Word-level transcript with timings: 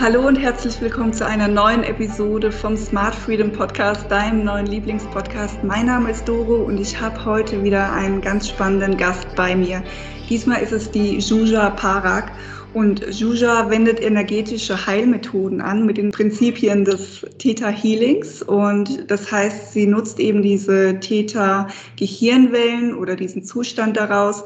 Hallo 0.00 0.26
und 0.26 0.34
herzlich 0.34 0.80
willkommen 0.80 1.12
zu 1.12 1.24
einer 1.24 1.46
neuen 1.46 1.84
Episode 1.84 2.50
vom 2.50 2.76
Smart 2.76 3.14
Freedom 3.14 3.52
Podcast, 3.52 4.10
deinem 4.10 4.44
neuen 4.44 4.66
Lieblingspodcast. 4.66 5.62
Mein 5.62 5.86
Name 5.86 6.10
ist 6.10 6.26
Doro 6.26 6.64
und 6.64 6.78
ich 6.80 7.00
habe 7.00 7.24
heute 7.24 7.62
wieder 7.62 7.92
einen 7.92 8.20
ganz 8.20 8.48
spannenden 8.48 8.96
Gast 8.96 9.28
bei 9.36 9.54
mir. 9.54 9.84
Diesmal 10.28 10.62
ist 10.62 10.72
es 10.72 10.90
die 10.90 11.18
Juja 11.18 11.70
Parak. 11.70 12.32
Und 12.74 13.06
Juja 13.08 13.70
wendet 13.70 14.02
energetische 14.02 14.84
Heilmethoden 14.84 15.60
an 15.60 15.86
mit 15.86 15.96
den 15.96 16.10
Prinzipien 16.10 16.84
des 16.84 17.24
Theta 17.38 17.68
Healings. 17.68 18.42
Und 18.42 19.08
das 19.08 19.30
heißt, 19.30 19.72
sie 19.72 19.86
nutzt 19.86 20.18
eben 20.18 20.42
diese 20.42 20.98
Theta 20.98 21.68
Gehirnwellen 21.96 22.96
oder 22.96 23.14
diesen 23.14 23.44
Zustand 23.44 23.96
daraus, 23.96 24.42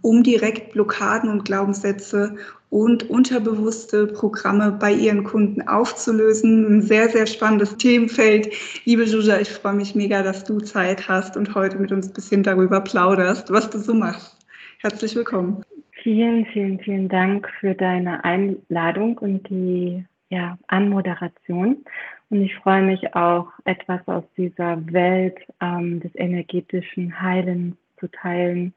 um 0.00 0.22
direkt 0.22 0.72
Blockaden 0.72 1.28
und 1.28 1.44
Glaubenssätze 1.44 2.36
und 2.72 3.10
unterbewusste 3.10 4.06
Programme 4.06 4.72
bei 4.72 4.90
ihren 4.90 5.24
Kunden 5.24 5.60
aufzulösen. 5.68 6.78
Ein 6.78 6.80
sehr, 6.80 7.10
sehr 7.10 7.26
spannendes 7.26 7.76
Themenfeld. 7.76 8.48
Liebe 8.86 9.04
Juja, 9.04 9.38
ich 9.38 9.50
freue 9.50 9.74
mich 9.74 9.94
mega, 9.94 10.22
dass 10.22 10.42
du 10.44 10.58
Zeit 10.58 11.06
hast 11.06 11.36
und 11.36 11.54
heute 11.54 11.76
mit 11.76 11.92
uns 11.92 12.08
ein 12.08 12.14
bisschen 12.14 12.42
darüber 12.42 12.80
plauderst, 12.80 13.52
was 13.52 13.68
du 13.68 13.76
so 13.76 13.92
machst. 13.92 14.38
Herzlich 14.80 15.14
willkommen. 15.14 15.62
Vielen, 16.02 16.46
vielen, 16.46 16.80
vielen 16.80 17.10
Dank 17.10 17.46
für 17.60 17.74
deine 17.74 18.24
Einladung 18.24 19.18
und 19.18 19.46
die 19.50 20.06
ja, 20.30 20.56
Anmoderation. 20.68 21.84
Und 22.30 22.40
ich 22.40 22.54
freue 22.56 22.82
mich 22.82 23.14
auch, 23.14 23.48
etwas 23.66 24.00
aus 24.08 24.24
dieser 24.38 24.80
Welt 24.90 25.36
ähm, 25.60 26.00
des 26.00 26.12
energetischen 26.14 27.20
Heilens 27.20 27.76
zu 28.00 28.10
teilen 28.10 28.72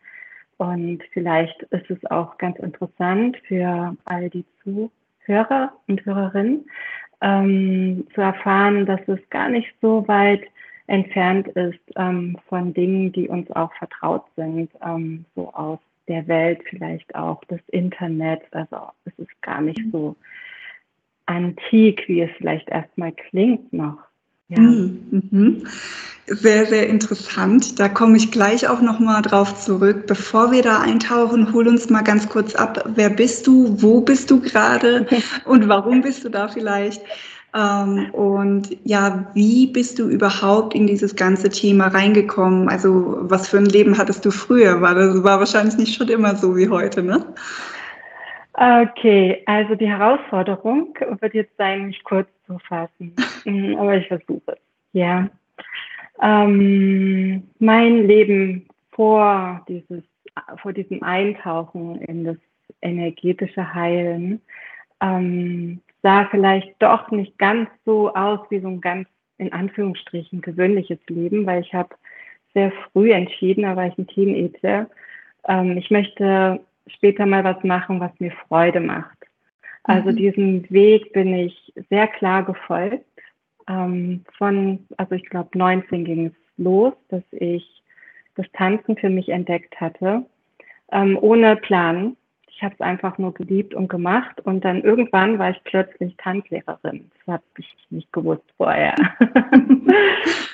und 0.58 1.02
vielleicht 1.11 1.61
ist 1.64 1.89
es 1.89 2.06
auch 2.11 2.38
ganz 2.38 2.58
interessant 2.59 3.38
für 3.48 3.95
all 4.06 4.30
die 4.30 4.45
Zuhörer 4.64 5.73
und 5.88 6.06
Hörerinnen 6.06 6.66
ähm, 7.22 8.08
zu 8.14 8.22
erfahren, 8.22 8.86
dass 8.86 9.02
es 9.08 9.20
gar 9.30 9.50
nicht 9.50 9.73
so 9.81 10.08
weit 10.08 10.44
entfernt 10.88 11.47
ist 11.50 11.80
ähm, 11.95 12.38
von 12.47 12.73
Dingen, 12.73 13.12
die 13.12 13.28
uns 13.28 13.50
auch 13.52 13.73
vertraut 13.73 14.23
sind, 14.36 14.70
ähm, 14.86 15.25
so 15.36 15.52
aus 15.53 15.80
der 16.08 16.28
Welt, 16.28 16.62
vielleicht 16.69 17.16
auch 17.16 17.44
das 17.47 17.62
Internet. 17.69 18.42
Also 18.52 18.78
es 19.06 19.14
ist 19.17 19.42
gar 19.42 19.62
nicht 19.62 19.81
so 19.92 20.16
antik, 21.25 22.03
wie 22.08 22.22
es 22.22 22.31
vielleicht 22.38 22.69
erstmal 22.69 23.12
klingt 23.12 23.73
noch. 23.73 23.97
Ja. 24.49 24.59
Mhm. 24.59 25.63
Sehr, 26.27 26.65
sehr 26.65 26.88
interessant. 26.89 27.79
Da 27.79 27.88
komme 27.88 28.17
ich 28.17 28.31
gleich 28.31 28.67
auch 28.67 28.81
nochmal 28.81 29.21
drauf 29.21 29.59
zurück. 29.63 30.07
Bevor 30.07 30.51
wir 30.51 30.63
da 30.63 30.81
eintauchen, 30.81 31.53
hol 31.53 31.67
uns 31.67 31.89
mal 31.89 32.01
ganz 32.01 32.27
kurz 32.27 32.55
ab. 32.55 32.83
Wer 32.95 33.11
bist 33.11 33.45
du? 33.45 33.75
Wo 33.81 34.01
bist 34.01 34.31
du 34.31 34.39
gerade? 34.39 35.05
Und 35.45 35.67
warum 35.67 36.01
bist 36.01 36.23
du 36.23 36.29
da 36.29 36.47
vielleicht? 36.47 37.01
Ähm, 37.55 38.09
und 38.11 38.75
ja, 38.84 39.31
wie 39.34 39.67
bist 39.67 39.97
du 39.97 40.09
überhaupt 40.09 40.75
in 40.75 40.88
dieses 40.88 41.16
ganze 41.16 41.50
Thema 41.50 41.88
reingekommen? 41.88 42.67
Also, 42.67 43.17
was 43.22 43.47
für 43.47 43.57
ein 43.57 43.66
Leben 43.66 43.97
hattest 43.97 44.25
du 44.25 44.31
früher? 44.31 44.81
War 44.81 44.94
das 44.94 45.23
war 45.23 45.39
wahrscheinlich 45.39 45.78
nicht 45.78 45.95
schon 45.95 46.09
immer 46.09 46.35
so 46.35 46.57
wie 46.57 46.67
heute, 46.67 47.01
ne? 47.01 47.25
Okay, 48.57 49.43
also 49.45 49.75
die 49.75 49.89
Herausforderung 49.89 50.97
wird 51.19 51.33
jetzt 51.33 51.57
sein, 51.57 51.88
mich 51.88 52.03
kurz 52.03 52.29
zu 52.47 52.57
fassen. 52.59 53.16
Mhm, 53.47 53.75
aber 53.77 53.97
ich 53.97 54.07
versuche 54.07 54.41
es. 54.53 54.57
Ja. 54.93 55.29
Ähm, 56.19 57.47
mein 57.59 58.07
Leben 58.07 58.66
vor, 58.91 59.63
dieses, 59.67 60.03
vor 60.63 60.73
diesem 60.73 61.03
Eintauchen 61.03 62.01
in 62.01 62.23
das 62.23 62.38
energetische 62.81 63.71
Heilen 63.75 64.41
ähm, 64.99 65.79
sah 66.01 66.25
vielleicht 66.31 66.73
doch 66.79 67.11
nicht 67.11 67.37
ganz 67.37 67.69
so 67.85 68.11
aus 68.16 68.39
wie 68.49 68.61
so 68.61 68.67
ein 68.67 68.81
ganz 68.81 69.07
in 69.37 69.53
Anführungsstrichen 69.53 70.41
gewöhnliches 70.41 70.99
Leben, 71.07 71.45
weil 71.45 71.61
ich 71.61 71.73
habe 71.73 71.89
sehr 72.55 72.72
früh 72.91 73.11
entschieden, 73.11 73.63
da 73.63 73.75
war 73.75 73.85
ich 73.85 73.97
ein 73.99 74.07
Teenager, 74.07 74.89
ähm, 75.47 75.77
ich 75.77 75.91
möchte 75.91 76.61
später 76.88 77.25
mal 77.25 77.44
was 77.44 77.63
machen, 77.63 78.00
was 78.00 78.12
mir 78.19 78.31
Freude 78.47 78.79
macht. 78.79 79.18
Also 79.84 80.12
mhm. 80.12 80.16
diesem 80.16 80.69
Weg 80.69 81.13
bin 81.13 81.34
ich 81.34 81.73
sehr 81.90 82.07
klar 82.07 82.44
gefolgt. 82.44 83.06
Ähm, 83.68 84.23
von, 84.38 84.85
also 84.97 85.16
ich 85.16 85.25
glaube, 85.29 85.57
19 85.57 86.06
ging 86.06 86.25
es 86.28 86.34
los, 86.57 86.94
dass 87.09 87.23
ich 87.31 87.84
das 88.35 88.46
Tanzen 88.53 88.97
für 88.97 89.09
mich 89.09 89.29
entdeckt 89.29 89.79
hatte, 89.79 90.25
ähm, 90.91 91.18
ohne 91.19 91.56
Plan. 91.56 92.16
Ich 92.47 92.63
habe 92.63 92.73
es 92.75 92.81
einfach 92.81 93.17
nur 93.17 93.34
geliebt 93.34 93.73
und 93.73 93.90
gemacht 93.90 94.40
und 94.41 94.63
dann 94.63 94.81
irgendwann 94.81 95.40
war 95.40 95.50
ich 95.50 95.62
plötzlich 95.66 96.16
Tanzlehrerin. 96.17 97.09
Das 97.25 97.35
habe 97.35 97.44
ich 97.57 97.75
nicht 97.90 98.12
gewusst 98.13 98.46
vorher. 98.57 98.96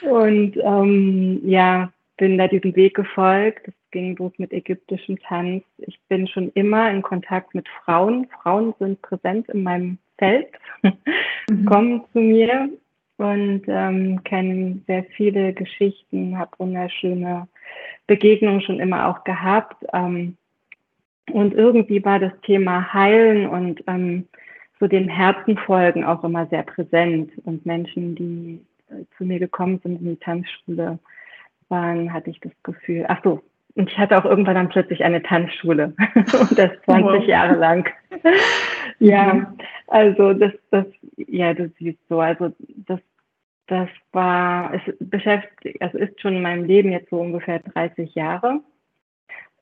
und 0.10 0.58
ähm, 0.58 1.42
ja, 1.44 1.92
bin 2.18 2.38
da 2.38 2.48
diesem 2.48 2.76
Weg 2.76 2.96
gefolgt. 2.96 3.68
Es 3.68 3.74
ging 3.92 4.16
los 4.18 4.32
mit 4.38 4.52
ägyptischem 4.52 5.20
Tanz. 5.20 5.64
Ich 5.78 6.00
bin 6.08 6.28
schon 6.28 6.52
immer 6.54 6.90
in 6.90 7.02
Kontakt 7.02 7.54
mit 7.54 7.68
Frauen. 7.84 8.28
Frauen 8.42 8.74
sind 8.80 9.02
präsent 9.02 9.50
in 9.50 9.64
meinem 9.64 9.98
Feld, 10.18 10.48
mhm. 11.50 11.66
kommen 11.66 12.02
zu 12.12 12.20
mir 12.20 12.70
und 13.18 13.64
ähm, 13.68 14.24
kennen 14.24 14.84
sehr 14.88 15.04
viele 15.16 15.54
Geschichten, 15.54 16.38
habe 16.38 16.52
wunderschöne 16.58 17.48
Begegnungen 18.08 18.62
schon 18.62 18.80
immer 18.80 19.08
auch 19.08 19.24
gehabt. 19.24 19.86
Ähm, 19.94 20.38
und 21.32 21.54
irgendwie 21.54 22.04
war 22.04 22.20
das 22.20 22.34
Thema 22.42 22.94
Heilen 22.94 23.48
und 23.48 23.84
ähm, 23.88 24.28
so 24.80 24.88
dem 24.88 25.08
Herzen 25.08 25.58
folgen 25.58 26.04
auch 26.04 26.24
immer 26.24 26.48
sehr 26.48 26.64
präsent. 26.64 27.32
Und 27.46 27.66
Menschen, 27.66 28.16
die 28.16 28.66
äh, 28.90 29.06
zu 29.18 29.26
mir 29.26 29.40
gekommen 29.40 29.80
sind 29.84 30.02
in 30.02 30.10
die 30.10 30.16
Tanzschule, 30.18 30.98
waren, 31.70 32.12
hatte 32.12 32.32
ich 32.32 32.40
das 32.42 32.52
Gefühl, 32.64 33.06
ach 33.08 33.22
so, 33.24 33.42
und 33.76 33.90
ich 33.90 33.98
hatte 33.98 34.18
auch 34.18 34.26
irgendwann 34.26 34.56
dann 34.56 34.70
plötzlich 34.70 35.04
eine 35.04 35.22
Tanzschule 35.22 35.94
und 36.16 36.58
das 36.58 36.72
20 36.86 36.86
wow. 36.86 37.28
Jahre 37.28 37.56
lang. 37.56 37.90
ja, 39.00 39.34
mhm. 39.34 39.48
also 39.88 40.34
das, 40.34 40.54
das, 40.70 40.86
ja, 41.18 41.54
du 41.54 41.72
siehst 41.80 42.00
so, 42.10 42.20
also 42.20 42.54
das, 42.88 43.00
das 43.68 43.90
war, 44.12 44.74
es 44.74 44.82
beschäftigt, 45.00 45.82
also 45.82 45.98
ist 45.98 46.20
schon 46.20 46.36
in 46.36 46.42
meinem 46.42 46.66
Leben 46.66 46.92
jetzt 46.92 47.10
so 47.10 47.20
ungefähr 47.20 47.60
30 47.60 48.14
Jahre 48.16 48.60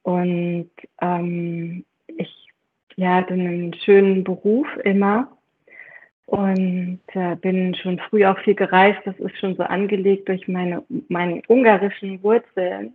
und 0.04 0.72
ähm, 1.02 1.86
ich 2.08 2.48
ja, 2.96 3.16
hatte 3.16 3.34
einen 3.34 3.74
schönen 3.74 4.24
Beruf 4.24 4.68
immer 4.84 5.32
und 6.26 7.00
äh, 7.14 7.36
bin 7.38 7.74
schon 7.76 8.00
früh 8.10 8.26
auch 8.26 8.38
viel 8.40 8.56
gereist. 8.56 9.00
Das 9.06 9.18
ist 9.20 9.38
schon 9.40 9.56
so 9.56 9.64
angelegt 9.64 10.28
durch 10.28 10.48
meine, 10.48 10.84
meine 11.08 11.42
ungarischen 11.48 12.22
Wurzeln. 12.22 12.94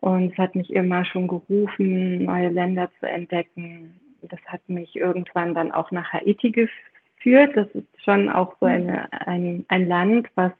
Und 0.00 0.32
es 0.32 0.38
hat 0.38 0.54
mich 0.54 0.72
immer 0.72 1.04
schon 1.04 1.26
gerufen, 1.26 2.24
neue 2.24 2.48
Länder 2.48 2.90
zu 3.00 3.08
entdecken. 3.08 3.98
Das 4.22 4.40
hat 4.46 4.66
mich 4.68 4.94
irgendwann 4.96 5.54
dann 5.54 5.72
auch 5.72 5.90
nach 5.90 6.12
Haiti 6.12 6.52
geführt. 6.52 7.56
Das 7.56 7.68
ist 7.74 7.86
schon 8.02 8.28
auch 8.28 8.56
so 8.60 8.66
eine, 8.66 9.12
ein, 9.12 9.64
ein 9.68 9.88
Land, 9.88 10.28
was 10.34 10.52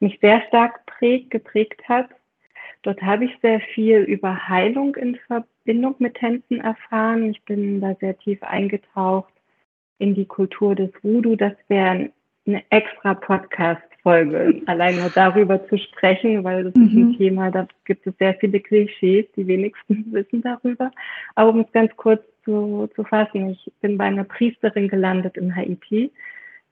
mich 0.00 0.18
sehr 0.20 0.42
stark 0.48 0.84
prägt, 0.86 1.30
geprägt 1.30 1.88
hat. 1.88 2.08
Dort 2.82 3.02
habe 3.02 3.24
ich 3.24 3.36
sehr 3.42 3.60
viel 3.60 3.98
über 4.00 4.48
Heilung 4.48 4.94
in 4.96 5.16
Verbindung 5.26 5.96
mit 5.98 6.14
Tänzen 6.14 6.60
erfahren. 6.60 7.30
Ich 7.30 7.42
bin 7.44 7.80
da 7.80 7.94
sehr 8.00 8.16
tief 8.18 8.42
eingetaucht 8.42 9.32
in 9.98 10.14
die 10.14 10.26
Kultur 10.26 10.74
des 10.74 10.90
Voodoo. 11.02 11.36
Das 11.36 11.54
wäre 11.68 12.10
eine 12.46 12.62
extra 12.70 13.14
Podcast-Folge, 14.02 14.62
allein 14.66 14.96
nur 14.96 15.10
darüber 15.10 15.66
zu 15.68 15.78
sprechen, 15.78 16.44
weil 16.44 16.64
das 16.64 16.74
mhm. 16.74 16.82
ist 16.84 16.92
ein 16.92 17.08
mhm. 17.08 17.18
Thema, 17.18 17.50
da 17.50 17.66
gibt 17.84 18.06
es 18.06 18.14
sehr 18.18 18.34
viele 18.34 18.60
Klischees, 18.60 19.26
die 19.36 19.46
wenigsten 19.46 20.06
wissen 20.12 20.42
darüber. 20.42 20.90
Aber 21.34 21.50
um 21.50 21.60
es 21.60 21.72
ganz 21.72 21.94
kurz 21.96 22.22
zu, 22.44 22.88
zu 22.94 23.04
fassen, 23.04 23.50
ich 23.50 23.72
bin 23.80 23.98
bei 23.98 24.04
einer 24.04 24.24
Priesterin 24.24 24.88
gelandet 24.88 25.36
in 25.36 25.54
Haiti, 25.54 26.10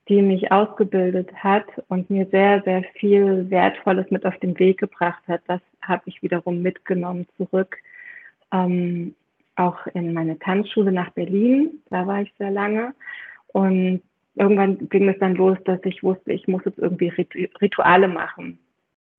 die 0.09 0.23
mich 0.23 0.53
ausgebildet 0.53 1.33
hat 1.35 1.67
und 1.89 2.09
mir 2.11 2.27
sehr, 2.31 2.63
sehr 2.63 2.85
viel 2.95 3.51
Wertvolles 3.51 4.11
mit 4.11 4.25
auf 4.25 4.39
den 4.39 4.59
Weg 4.59 4.79
gebracht 4.79 5.23
hat. 5.27 5.43
Das 5.49 5.61
habe 5.83 6.03
ich 6.07 6.23
wiederum 6.23 6.63
mitgenommen 6.63 7.27
zurück. 7.37 7.77
Ähm, 8.53 9.15
auch 9.57 9.87
in 9.95 10.13
meine 10.13 10.39
Tanzschule 10.39 10.93
nach 10.93 11.11
Berlin, 11.11 11.83
da 11.91 12.07
war 12.07 12.23
ich 12.23 12.33
sehr 12.39 12.51
lange. 12.51 12.95
Und 13.49 14.03
irgendwann 14.37 14.89
ging 14.89 15.09
es 15.09 15.19
dann 15.19 15.35
los, 15.35 15.59
dass 15.65 15.81
ich 15.85 16.03
wusste, 16.03 16.33
ich 16.33 16.47
muss 16.47 16.63
jetzt 16.65 16.79
irgendwie 16.79 17.09
Rituale 17.61 18.09
machen. 18.09 18.59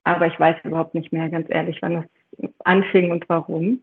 Aber 0.03 0.27
ich 0.27 0.39
weiß 0.39 0.57
überhaupt 0.63 0.93
nicht 0.93 1.11
mehr, 1.11 1.29
ganz 1.29 1.47
ehrlich, 1.49 1.81
wann 1.81 1.95
das 1.95 2.51
anfing 2.63 3.11
und 3.11 3.27
warum. 3.27 3.81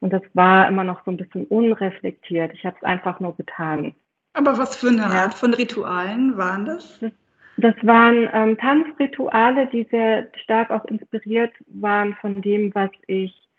Und 0.00 0.12
das 0.12 0.22
war 0.32 0.66
immer 0.68 0.84
noch 0.84 1.04
so 1.04 1.10
ein 1.10 1.18
bisschen 1.18 1.44
unreflektiert. 1.46 2.52
Ich 2.54 2.64
habe 2.64 2.76
es 2.78 2.84
einfach 2.84 3.20
nur 3.20 3.36
getan. 3.36 3.94
Aber 4.32 4.56
was 4.56 4.76
für 4.76 4.88
eine 4.88 5.04
Art 5.04 5.34
von 5.34 5.52
Ritualen 5.52 6.36
waren 6.38 6.64
das? 6.64 6.98
Das, 7.00 7.12
das 7.58 7.74
waren 7.82 8.28
ähm, 8.32 8.56
Tanzrituale, 8.56 9.66
die 9.66 9.86
sehr 9.90 10.28
stark 10.42 10.70
auch 10.70 10.84
inspiriert 10.86 11.52
waren 11.66 12.14
von 12.20 12.40
dem, 12.40 12.74
was 12.74 12.90
ich 13.06 13.49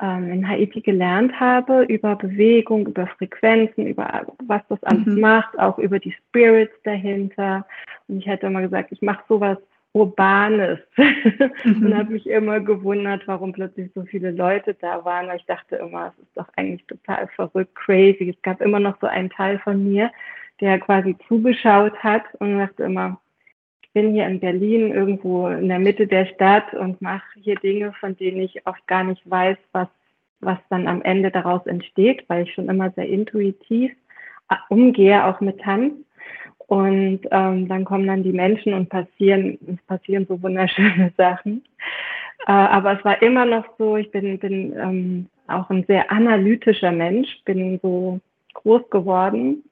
ähm, 0.00 0.30
in 0.30 0.48
Haiti 0.48 0.80
gelernt 0.80 1.38
habe, 1.38 1.82
über 1.84 2.16
Bewegung, 2.16 2.86
über 2.86 3.06
Frequenzen, 3.06 3.86
über 3.86 4.26
was 4.46 4.62
das 4.68 4.82
alles 4.84 5.06
mhm. 5.06 5.20
macht, 5.20 5.58
auch 5.58 5.78
über 5.78 5.98
die 5.98 6.12
Spirits 6.12 6.74
dahinter. 6.84 7.66
Und 8.06 8.18
ich 8.18 8.26
hätte 8.26 8.46
immer 8.46 8.62
gesagt, 8.62 8.92
ich 8.92 9.02
mache 9.02 9.24
sowas 9.28 9.58
Urbanes 9.92 10.78
mhm. 10.96 11.86
und 11.86 11.96
habe 11.96 12.12
mich 12.12 12.28
immer 12.28 12.60
gewundert, 12.60 13.26
warum 13.26 13.52
plötzlich 13.52 13.90
so 13.94 14.04
viele 14.04 14.30
Leute 14.30 14.74
da 14.74 15.04
waren, 15.04 15.28
weil 15.28 15.38
ich 15.38 15.46
dachte 15.46 15.76
immer, 15.76 16.12
es 16.16 16.22
ist 16.22 16.36
doch 16.36 16.48
eigentlich 16.56 16.86
total 16.86 17.26
verrückt, 17.28 17.74
crazy. 17.74 18.30
Es 18.30 18.42
gab 18.42 18.60
immer 18.60 18.80
noch 18.80 19.00
so 19.00 19.06
einen 19.06 19.30
Teil 19.30 19.58
von 19.58 19.82
mir, 19.82 20.12
der 20.60 20.78
quasi 20.78 21.16
zugeschaut 21.26 21.96
hat 22.02 22.22
und 22.38 22.58
dachte 22.58 22.84
immer, 22.84 23.20
ich 23.88 23.94
bin 23.94 24.12
hier 24.12 24.26
in 24.26 24.38
Berlin 24.38 24.92
irgendwo 24.92 25.48
in 25.48 25.68
der 25.68 25.78
Mitte 25.78 26.06
der 26.06 26.26
Stadt 26.26 26.74
und 26.74 27.00
mache 27.00 27.24
hier 27.40 27.56
Dinge, 27.56 27.94
von 27.94 28.16
denen 28.16 28.40
ich 28.40 28.66
oft 28.66 28.86
gar 28.86 29.02
nicht 29.02 29.28
weiß, 29.28 29.56
was, 29.72 29.88
was 30.40 30.58
dann 30.68 30.86
am 30.86 31.00
Ende 31.02 31.30
daraus 31.30 31.66
entsteht, 31.66 32.24
weil 32.28 32.42
ich 32.44 32.52
schon 32.52 32.68
immer 32.68 32.90
sehr 32.90 33.08
intuitiv 33.08 33.92
äh, 34.50 34.56
umgehe, 34.68 35.24
auch 35.24 35.40
mit 35.40 35.60
Tanz. 35.60 35.94
Und 36.58 37.20
ähm, 37.30 37.66
dann 37.66 37.86
kommen 37.86 38.06
dann 38.06 38.22
die 38.22 38.32
Menschen 38.32 38.74
und 38.74 38.90
passieren, 38.90 39.58
es 39.66 39.82
passieren 39.86 40.26
so 40.28 40.40
wunderschöne 40.42 41.12
Sachen. 41.16 41.64
Äh, 42.46 42.52
aber 42.52 42.98
es 42.98 43.04
war 43.06 43.22
immer 43.22 43.46
noch 43.46 43.64
so, 43.78 43.96
ich 43.96 44.10
bin, 44.10 44.38
bin 44.38 44.74
ähm, 44.76 45.26
auch 45.46 45.70
ein 45.70 45.84
sehr 45.88 46.12
analytischer 46.12 46.92
Mensch, 46.92 47.28
bin 47.46 47.80
so 47.82 48.20
groß 48.52 48.90
geworden. 48.90 49.64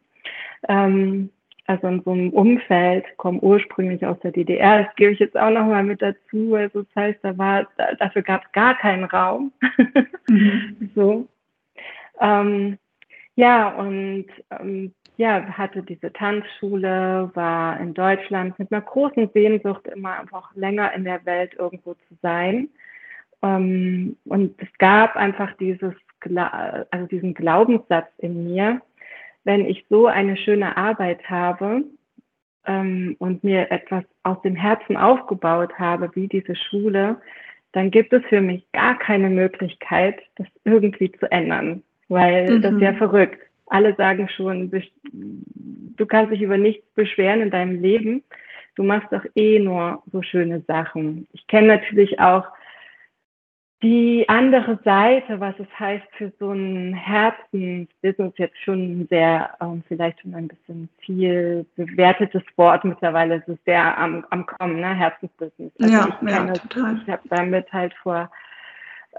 Ähm, 0.69 1.29
also 1.67 1.89
in 1.89 2.03
so 2.03 2.13
einem 2.13 2.31
Umfeld, 2.31 3.05
komme 3.17 3.41
ursprünglich 3.41 4.07
aus 4.07 4.19
der 4.21 4.33
DDR, 4.33 4.85
das 4.85 4.95
gebe 4.97 5.13
ich 5.13 5.19
jetzt 5.19 5.37
auch 5.37 5.51
nochmal 5.51 5.83
mit 5.83 6.01
dazu. 6.01 6.55
Also 6.55 6.83
das 6.83 6.97
heißt, 6.97 7.19
da 7.23 7.37
war, 7.37 7.67
da, 7.77 7.95
dafür 7.95 8.23
gab 8.23 8.45
es 8.45 8.53
gar 8.53 8.77
keinen 8.77 9.05
Raum. 9.05 9.53
mhm. 10.29 10.91
So. 10.95 11.29
Ähm, 12.21 12.79
ja, 13.35 13.69
und 13.69 14.27
ähm, 14.51 14.93
ja, 15.19 15.43
hatte 15.47 15.83
diese 15.83 16.13
Tanzschule, 16.13 17.31
war 17.35 17.81
in 17.81 17.95
Deutschland 17.95 18.59
mit 18.59 18.71
einer 18.71 18.83
großen 18.83 19.31
Sehnsucht, 19.33 19.87
immer 19.89 20.21
einfach 20.21 20.55
länger 20.55 20.93
in 20.95 21.05
der 21.05 21.25
Welt 21.25 21.55
irgendwo 21.59 21.95
zu 21.95 22.15
sein. 22.23 22.69
Ähm, 23.43 24.17
und 24.25 24.61
es 24.61 24.69
gab 24.79 25.17
einfach 25.17 25.53
dieses, 25.59 25.95
also 26.91 27.07
diesen 27.07 27.35
Glaubenssatz 27.35 28.09
in 28.19 28.45
mir, 28.53 28.81
wenn 29.47 29.65
ich 29.65 29.87
so 29.89 30.07
eine 30.07 30.37
schöne 30.37 30.77
Arbeit 30.77 31.29
habe 31.31 31.85
ähm, 32.67 33.17
und 33.19 33.43
mir 33.43 33.71
etwas 33.71 34.05
aus 34.23 34.41
dem 34.43 34.57
Herzen 34.57 34.99
aufgebaut 34.99 35.79
habe, 35.79 36.11
wie 36.15 36.29
diese 36.29 36.55
Schule, 36.55 37.17
dann 37.73 37.91
gibt 37.91 38.13
es 38.13 38.23
für 38.29 38.43
mich 38.43 38.71
gar 38.73 38.99
keine 38.99 39.31
Möglichkeit, 39.31 40.21
das 40.37 40.47
irgendwie 40.65 41.11
zu 41.13 41.31
ändern, 41.31 41.83
weil 42.09 42.59
mhm. 42.59 42.63
das 42.63 42.75
ist 42.75 42.81
ja 42.83 42.93
verrückt 42.95 43.39
alle 43.67 43.95
sagen 43.97 44.29
schon, 44.29 44.71
du 44.71 46.07
kannst 46.07 46.33
dich 46.33 46.43
über 46.43 46.57
nichts 46.57 46.87
beschweren 46.95 47.41
in 47.41 47.51
deinem 47.51 47.81
Leben. 47.81 48.23
Du 48.77 48.83
machst 48.83 49.11
doch 49.11 49.25
eh 49.35 49.59
nur 49.59 50.03
so 50.13 50.23
schöne 50.23 50.61
Sachen. 50.67 51.27
Ich 51.33 51.47
kenne 51.47 51.69
natürlich 51.69 52.21
auch 52.21 52.47
die 53.83 54.25
andere 54.29 54.79
Seite, 54.85 55.39
was 55.39 55.55
es 55.59 55.69
heißt 55.79 56.07
für 56.17 56.33
so 56.39 56.51
ein 56.51 56.95
Herzensbusiness, 56.95 58.33
jetzt 58.37 58.59
schon 58.63 59.07
sehr, 59.11 59.51
ähm, 59.61 59.83
vielleicht 59.87 60.21
schon 60.21 60.35
ein 60.35 60.49
bisschen 60.49 60.89
viel 60.99 61.67
bewertetes 61.77 62.43
Wort 62.57 62.85
mittlerweile. 62.85 63.37
Es 63.37 63.49
ist 63.49 63.65
sehr 63.65 63.99
am, 63.99 64.25
am 64.31 64.47
Kommen, 64.47 64.81
ne? 64.81 64.95
Herzensbusiness. 64.95 65.73
Also 65.81 65.95
ja, 65.95 66.19
ich 66.23 66.31
ja, 66.31 66.53
total. 66.53 67.01
Ich 67.03 67.11
habe 67.11 67.29
damit 67.29 67.73
halt 67.73 67.95
vor 68.03 68.31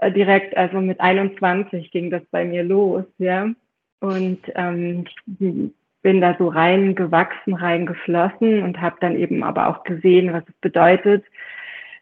äh, 0.00 0.10
direkt, 0.10 0.56
also 0.56 0.80
mit 0.80 1.00
21 1.00 1.90
ging 1.90 2.10
das 2.10 2.22
bei 2.30 2.44
mir 2.44 2.64
los, 2.64 3.04
ja 3.18 3.48
und 4.00 4.40
ähm, 4.54 5.04
bin 6.02 6.20
da 6.20 6.36
so 6.38 6.48
reingewachsen, 6.48 7.54
reingeflossen 7.54 8.62
und 8.62 8.80
habe 8.80 8.96
dann 9.00 9.16
eben 9.16 9.42
aber 9.42 9.68
auch 9.68 9.82
gesehen, 9.84 10.32
was 10.32 10.44
es 10.48 10.54
bedeutet, 10.60 11.24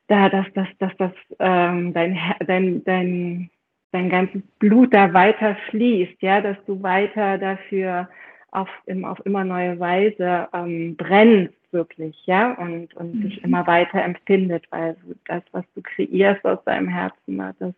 da 0.08 0.29
dass, 0.29 0.47
dass, 0.55 0.69
dass, 0.79 0.97
dass 0.97 1.12
ähm, 1.38 1.93
dein, 1.93 2.19
dein, 2.47 2.85
dein, 2.85 3.50
dein 3.93 4.08
ganzes 4.11 4.43
Blut 4.58 4.94
da 4.94 5.12
weiter 5.12 5.56
fließt, 5.70 6.20
ja, 6.20 6.41
dass 6.41 6.56
du 6.67 6.82
weiter 6.82 7.38
dafür 7.38 8.08
auf, 8.50 8.69
auf 9.03 9.25
immer 9.26 9.44
neue 9.44 9.79
Weise 9.79 10.49
ähm, 10.53 10.97
brennst 10.97 11.55
wirklich, 11.73 12.17
ja, 12.26 12.53
und, 12.55 12.94
und 12.94 13.14
mhm. 13.14 13.23
dich 13.23 13.44
immer 13.44 13.67
weiter 13.67 14.03
empfindet, 14.03 14.64
weil 14.70 14.97
das, 15.26 15.43
was 15.53 15.64
du 15.75 15.82
kreierst 15.82 16.44
aus 16.44 16.62
deinem 16.64 16.88
Herzen, 16.88 17.38
das 17.59 17.75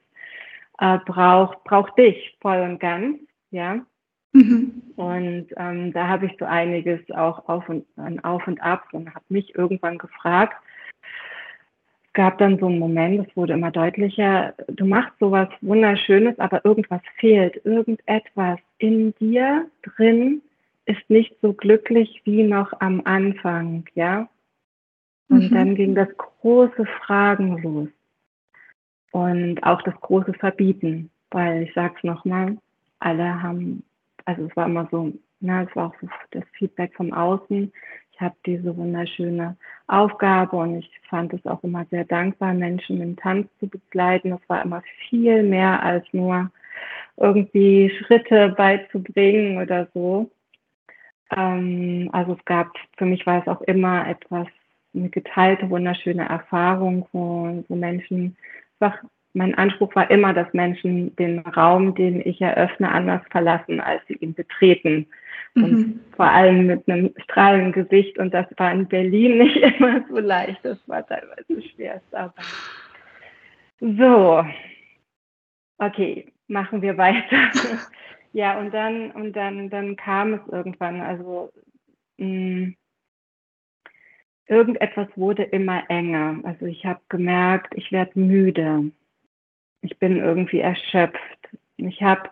äh, 0.78 0.98
braucht, 1.04 1.64
braucht 1.64 1.98
dich 1.98 2.36
voll 2.40 2.60
und 2.60 2.78
ganz, 2.78 3.18
ja. 3.50 3.80
Mhm. 4.32 4.82
Und 4.96 5.46
ähm, 5.56 5.92
da 5.92 6.06
habe 6.06 6.26
ich 6.26 6.36
so 6.38 6.44
einiges 6.44 7.00
auch 7.10 7.48
auf 7.48 7.68
und, 7.68 7.86
auf 8.22 8.46
und 8.46 8.60
ab 8.62 8.84
und 8.92 9.12
habe 9.14 9.24
mich 9.28 9.54
irgendwann 9.54 9.98
gefragt. 9.98 10.54
Es 12.18 12.24
gab 12.24 12.38
dann 12.38 12.58
so 12.58 12.66
einen 12.66 12.80
Moment, 12.80 13.28
es 13.28 13.36
wurde 13.36 13.52
immer 13.52 13.70
deutlicher, 13.70 14.52
du 14.66 14.84
machst 14.84 15.16
sowas 15.20 15.48
Wunderschönes, 15.60 16.36
aber 16.40 16.64
irgendwas 16.64 17.00
fehlt, 17.20 17.64
irgendetwas 17.64 18.58
in 18.78 19.14
dir 19.20 19.70
drin 19.84 20.42
ist 20.86 21.08
nicht 21.08 21.32
so 21.40 21.52
glücklich 21.52 22.20
wie 22.24 22.42
noch 22.42 22.72
am 22.80 23.02
Anfang, 23.04 23.84
ja. 23.94 24.28
Und 25.28 25.48
mhm. 25.48 25.54
dann 25.54 25.74
ging 25.76 25.94
das 25.94 26.08
große 26.16 26.86
Fragen 27.06 27.62
los 27.62 27.88
und 29.12 29.62
auch 29.62 29.80
das 29.82 29.94
große 30.00 30.34
Verbieten, 30.34 31.10
weil 31.30 31.62
ich 31.62 31.74
sag's 31.74 32.02
nochmal, 32.02 32.58
alle 32.98 33.40
haben 33.40 33.84
also 34.24 34.44
es 34.44 34.56
war 34.56 34.66
immer 34.66 34.88
so, 34.90 35.12
na, 35.38 35.62
es 35.62 35.76
war 35.76 35.86
auch 35.86 35.94
so 36.00 36.08
das 36.32 36.42
Feedback 36.52 36.92
vom 36.94 37.12
Außen. 37.12 37.72
Ich 38.18 38.22
habe 38.24 38.34
diese 38.44 38.76
wunderschöne 38.76 39.56
Aufgabe 39.86 40.56
und 40.56 40.78
ich 40.80 40.90
fand 41.08 41.32
es 41.34 41.46
auch 41.46 41.62
immer 41.62 41.86
sehr 41.92 42.04
dankbar, 42.04 42.52
Menschen 42.52 43.00
im 43.00 43.14
Tanz 43.16 43.46
zu 43.60 43.68
begleiten. 43.68 44.30
Das 44.30 44.40
war 44.48 44.64
immer 44.64 44.82
viel 45.08 45.44
mehr 45.44 45.80
als 45.80 46.04
nur 46.10 46.50
irgendwie 47.16 47.90
Schritte 47.90 48.48
beizubringen 48.56 49.62
oder 49.62 49.86
so. 49.94 50.28
Ähm, 51.30 52.10
also 52.12 52.32
es 52.32 52.44
gab, 52.44 52.72
für 52.96 53.06
mich 53.06 53.24
war 53.24 53.40
es 53.40 53.46
auch 53.46 53.60
immer 53.62 54.08
etwas, 54.08 54.48
eine 54.96 55.10
geteilte, 55.10 55.70
wunderschöne 55.70 56.28
Erfahrung, 56.28 57.06
wo, 57.12 57.64
wo 57.68 57.76
Menschen 57.76 58.36
einfach 58.80 59.04
mein 59.32 59.54
Anspruch 59.54 59.94
war 59.94 60.10
immer, 60.10 60.34
dass 60.34 60.52
Menschen 60.54 61.14
den 61.14 61.38
Raum, 61.38 61.94
den 61.94 62.20
ich 62.26 62.40
eröffne, 62.40 62.90
anders 62.90 63.22
verlassen, 63.30 63.80
als 63.80 64.02
sie 64.08 64.14
ihn 64.14 64.34
betreten. 64.34 65.06
Und 65.64 65.72
mhm. 65.72 66.00
vor 66.16 66.26
allem 66.26 66.66
mit 66.66 66.88
einem 66.88 67.14
strahlenden 67.24 67.72
Gesicht. 67.72 68.18
Und 68.18 68.32
das 68.34 68.46
war 68.56 68.72
in 68.72 68.86
Berlin 68.88 69.38
nicht 69.44 69.56
immer 69.56 70.04
so 70.08 70.18
leicht. 70.18 70.64
Das 70.64 70.78
war 70.88 71.06
teilweise 71.06 71.62
schwerst. 71.62 72.14
Aber 72.14 72.34
so. 73.80 74.44
Okay, 75.78 76.32
machen 76.48 76.82
wir 76.82 76.96
weiter. 76.98 77.50
ja, 78.32 78.58
und 78.58 78.72
dann, 78.74 79.12
und 79.12 79.34
dann, 79.34 79.70
dann 79.70 79.96
kam 79.96 80.34
es 80.34 80.40
irgendwann. 80.50 81.00
Also, 81.00 81.52
mh, 82.16 82.26
mm, 82.26 82.76
irgendetwas 84.48 85.08
wurde 85.14 85.44
immer 85.44 85.82
enger. 85.88 86.40
Also 86.42 86.66
ich 86.66 86.84
habe 86.84 87.00
gemerkt, 87.08 87.74
ich 87.76 87.92
werde 87.92 88.18
müde 88.18 88.90
ich 89.82 89.98
bin 89.98 90.16
irgendwie 90.16 90.60
erschöpft. 90.60 91.48
Ich 91.76 92.02
habe 92.02 92.28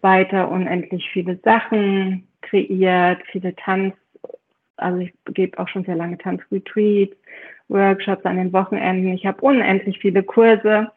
weiter 0.00 0.50
unendlich 0.50 1.08
viele 1.12 1.38
Sachen 1.44 2.28
kreiert, 2.42 3.22
viele 3.30 3.54
Tanz, 3.56 3.94
also 4.76 4.98
ich 4.98 5.12
gebe 5.32 5.58
auch 5.58 5.68
schon 5.68 5.84
sehr 5.84 5.96
lange 5.96 6.18
Tanzretreats, 6.18 7.16
Workshops 7.68 8.24
an 8.24 8.36
den 8.36 8.52
Wochenenden. 8.52 9.14
Ich 9.14 9.24
habe 9.26 9.40
unendlich 9.40 9.98
viele 9.98 10.22
Kurse 10.22 10.90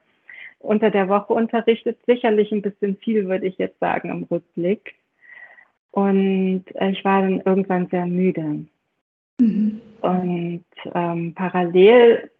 unter 0.60 0.90
der 0.90 1.08
Woche 1.08 1.34
unterrichtet, 1.34 1.98
sicherlich 2.06 2.52
ein 2.52 2.62
bisschen 2.62 2.98
viel, 2.98 3.28
würde 3.28 3.48
ich 3.48 3.58
jetzt 3.58 3.80
sagen, 3.80 4.10
im 4.10 4.24
Rückblick. 4.24 4.96
Und 5.92 6.64
äh, 6.76 6.90
ich 6.90 7.06
war 7.06 7.22
dann 7.22 7.42
irgendwann 7.46 7.88
sehr 7.88 8.06
müde. 8.06 8.66
Mhm. 9.40 9.82
Und 10.02 10.66
ähm, 10.94 11.34
parallel 11.36 12.32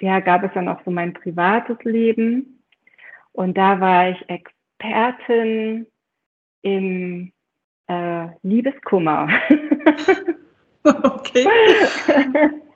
ja, 0.00 0.20
gab 0.20 0.44
es 0.44 0.52
dann 0.54 0.68
auch 0.68 0.80
so 0.84 0.90
mein 0.90 1.12
privates 1.12 1.76
Leben. 1.84 2.62
Und 3.32 3.58
da 3.58 3.80
war 3.80 4.10
ich 4.10 4.24
Expertin 4.28 5.86
im 6.62 7.32
äh, 7.88 8.28
Liebeskummer. 8.42 9.28
okay. 10.84 11.46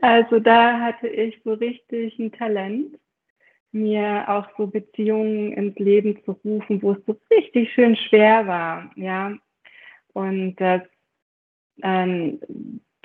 Also 0.00 0.38
da 0.38 0.80
hatte 0.80 1.08
ich 1.08 1.40
so 1.44 1.54
richtig 1.54 2.18
ein 2.18 2.32
Talent, 2.32 2.98
mir 3.72 4.28
auch 4.28 4.46
so 4.56 4.66
Beziehungen 4.66 5.52
ins 5.52 5.76
Leben 5.78 6.22
zu 6.24 6.32
rufen, 6.44 6.82
wo 6.82 6.92
es 6.92 7.04
so 7.06 7.16
richtig 7.30 7.72
schön 7.72 7.96
schwer 7.96 8.46
war, 8.46 8.90
ja. 8.96 9.32
Und 10.12 10.56
das, 10.56 10.82
ähm, 11.82 12.40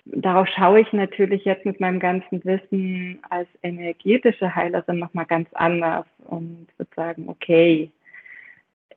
darauf 0.05 0.47
schaue 0.49 0.81
ich 0.81 0.91
natürlich 0.91 1.45
jetzt 1.45 1.65
mit 1.65 1.79
meinem 1.79 1.99
ganzen 1.99 2.43
Wissen 2.43 3.19
als 3.29 3.47
energetische 3.63 4.53
Heilerin 4.53 4.99
nochmal 4.99 5.25
ganz 5.25 5.49
anders 5.53 6.05
und 6.25 6.67
würde 6.77 6.91
sagen, 6.95 7.29
okay, 7.29 7.91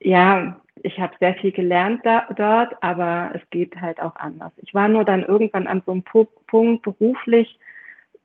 ja, 0.00 0.60
ich 0.82 0.98
habe 0.98 1.14
sehr 1.20 1.34
viel 1.34 1.52
gelernt 1.52 2.00
da, 2.04 2.26
dort, 2.36 2.74
aber 2.82 3.30
es 3.34 3.42
geht 3.50 3.80
halt 3.80 4.00
auch 4.00 4.16
anders. 4.16 4.52
Ich 4.58 4.74
war 4.74 4.88
nur 4.88 5.04
dann 5.04 5.24
irgendwann 5.24 5.66
an 5.66 5.82
so 5.84 5.92
einem 5.92 6.02
Punkt 6.02 6.82
beruflich 6.82 7.58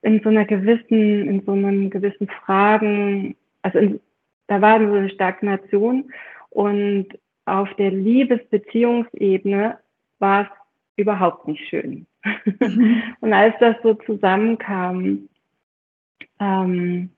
in 0.01 0.21
so 0.21 0.29
einer 0.29 0.45
gewissen, 0.45 1.27
in 1.27 1.43
so 1.45 1.53
einem 1.53 1.89
gewissen 1.89 2.27
Fragen, 2.27 3.35
also 3.61 3.79
in, 3.79 3.99
da 4.47 4.61
war 4.61 4.79
so 4.79 4.93
eine 4.93 5.09
Stagnation 5.09 6.11
und 6.49 7.07
auf 7.45 7.73
der 7.75 7.91
Liebesbeziehungsebene 7.91 9.77
war 10.19 10.41
es 10.41 10.47
überhaupt 10.95 11.47
nicht 11.47 11.67
schön. 11.69 12.05
Mhm. 12.59 13.03
und 13.21 13.33
als 13.33 13.55
das 13.59 13.75
so 13.83 13.95
zusammenkam, 13.95 15.29
ähm, 16.39 17.09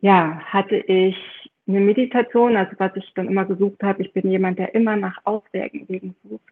ja, 0.00 0.40
hatte 0.44 0.76
ich 0.76 1.47
eine 1.68 1.80
Meditation, 1.80 2.56
also 2.56 2.72
was 2.78 2.96
ich 2.96 3.12
dann 3.14 3.28
immer 3.28 3.44
gesucht 3.44 3.82
habe, 3.82 4.02
ich 4.02 4.12
bin 4.12 4.30
jemand, 4.30 4.58
der 4.58 4.74
immer 4.74 4.96
nach 4.96 5.20
Auswegen 5.24 6.14
sucht. 6.28 6.42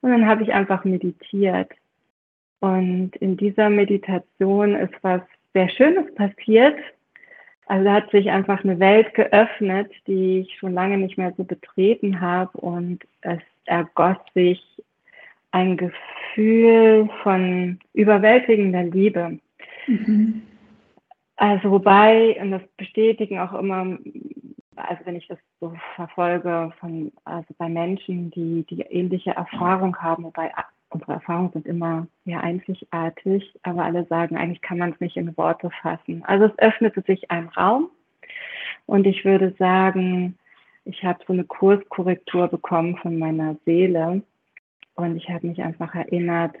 Und 0.00 0.10
dann 0.10 0.26
habe 0.26 0.42
ich 0.42 0.52
einfach 0.52 0.84
meditiert. 0.84 1.70
Und 2.60 3.16
in 3.16 3.36
dieser 3.36 3.70
Meditation 3.70 4.74
ist 4.74 4.94
was 5.02 5.22
sehr 5.54 5.68
Schönes 5.68 6.12
passiert. 6.14 6.76
Also 7.66 7.84
da 7.84 7.94
hat 7.94 8.10
sich 8.10 8.30
einfach 8.30 8.64
eine 8.64 8.80
Welt 8.80 9.14
geöffnet, 9.14 9.90
die 10.06 10.40
ich 10.40 10.58
schon 10.58 10.74
lange 10.74 10.98
nicht 10.98 11.18
mehr 11.18 11.32
so 11.36 11.44
betreten 11.44 12.20
habe. 12.20 12.56
Und 12.58 13.00
es 13.20 13.40
ergoss 13.66 14.16
sich 14.34 14.62
ein 15.50 15.76
Gefühl 15.76 17.08
von 17.22 17.78
überwältigender 17.92 18.84
Liebe. 18.84 19.38
Mhm. 19.86 20.42
Also 21.38 21.70
wobei, 21.70 22.36
und 22.40 22.50
das 22.50 22.62
bestätigen 22.76 23.38
auch 23.38 23.52
immer, 23.52 23.96
also 24.74 25.06
wenn 25.06 25.14
ich 25.14 25.28
das 25.28 25.38
so 25.60 25.72
verfolge 25.94 26.72
von, 26.80 27.12
also 27.24 27.46
bei 27.58 27.68
Menschen, 27.68 28.32
die 28.32 28.66
die 28.68 28.80
ähnliche 28.80 29.30
Erfahrung 29.30 29.96
haben, 29.98 30.24
wobei 30.24 30.52
unsere 30.90 31.12
Erfahrungen 31.12 31.52
sind 31.52 31.66
immer 31.66 32.08
sehr 32.24 32.42
einzigartig, 32.42 33.54
aber 33.62 33.84
alle 33.84 34.04
sagen, 34.06 34.36
eigentlich 34.36 34.62
kann 34.62 34.78
man 34.78 34.90
es 34.90 35.00
nicht 35.00 35.16
in 35.16 35.36
Worte 35.36 35.70
fassen. 35.80 36.24
Also 36.24 36.46
es 36.46 36.58
öffnete 36.58 37.02
sich 37.02 37.30
ein 37.30 37.46
Raum 37.50 37.88
und 38.86 39.06
ich 39.06 39.24
würde 39.24 39.54
sagen, 39.60 40.36
ich 40.84 41.04
habe 41.04 41.22
so 41.24 41.32
eine 41.32 41.44
Kurskorrektur 41.44 42.48
bekommen 42.48 42.96
von 42.96 43.16
meiner 43.16 43.54
Seele 43.64 44.22
und 44.96 45.16
ich 45.16 45.28
habe 45.30 45.46
mich 45.46 45.62
einfach 45.62 45.94
erinnert, 45.94 46.56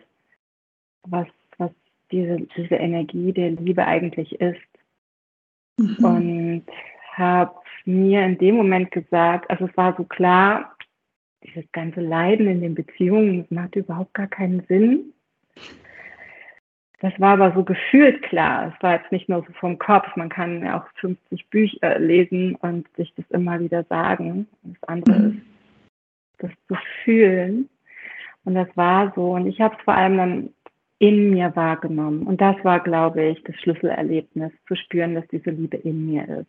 was, 1.02 1.26
was 1.26 1.37
diese, 2.10 2.46
diese 2.56 2.76
Energie 2.76 3.32
der 3.32 3.50
Liebe 3.50 3.86
eigentlich 3.86 4.40
ist. 4.40 4.60
Mhm. 5.78 6.04
Und 6.04 6.64
habe 7.12 7.54
mir 7.84 8.24
in 8.24 8.38
dem 8.38 8.56
Moment 8.56 8.90
gesagt, 8.90 9.50
also 9.50 9.66
es 9.66 9.76
war 9.76 9.94
so 9.96 10.04
klar, 10.04 10.76
dieses 11.42 11.70
ganze 11.72 12.00
Leiden 12.00 12.48
in 12.48 12.60
den 12.60 12.74
Beziehungen 12.74 13.46
macht 13.50 13.76
überhaupt 13.76 14.14
gar 14.14 14.26
keinen 14.26 14.64
Sinn. 14.66 15.12
Das 17.00 17.12
war 17.20 17.34
aber 17.34 17.54
so 17.54 17.62
gefühlt 17.62 18.22
klar. 18.22 18.72
Es 18.74 18.82
war 18.82 18.94
jetzt 18.94 19.12
nicht 19.12 19.28
nur 19.28 19.44
so 19.46 19.52
vom 19.60 19.78
Kopf. 19.78 20.08
Man 20.16 20.28
kann 20.28 20.64
ja 20.64 20.80
auch 20.80 20.86
50 20.96 21.48
Bücher 21.48 21.98
lesen 22.00 22.56
und 22.56 22.88
sich 22.96 23.14
das 23.14 23.24
immer 23.30 23.60
wieder 23.60 23.84
sagen. 23.84 24.48
Das 24.64 24.88
andere 24.88 25.18
mhm. 25.18 25.28
ist, 25.28 25.42
das 26.38 26.50
zu 26.66 26.76
fühlen. 27.04 27.68
Und 28.44 28.54
das 28.54 28.68
war 28.76 29.12
so. 29.14 29.34
Und 29.34 29.46
ich 29.46 29.60
habe 29.60 29.76
es 29.78 29.84
vor 29.84 29.94
allem 29.94 30.16
dann 30.16 30.50
in 30.98 31.30
mir 31.30 31.54
wahrgenommen. 31.54 32.26
Und 32.26 32.40
das 32.40 32.56
war, 32.64 32.80
glaube 32.80 33.24
ich, 33.24 33.42
das 33.44 33.56
Schlüsselerlebnis, 33.56 34.52
zu 34.66 34.74
spüren, 34.74 35.14
dass 35.14 35.26
diese 35.28 35.50
Liebe 35.50 35.76
in 35.76 36.06
mir 36.06 36.28
ist. 36.28 36.46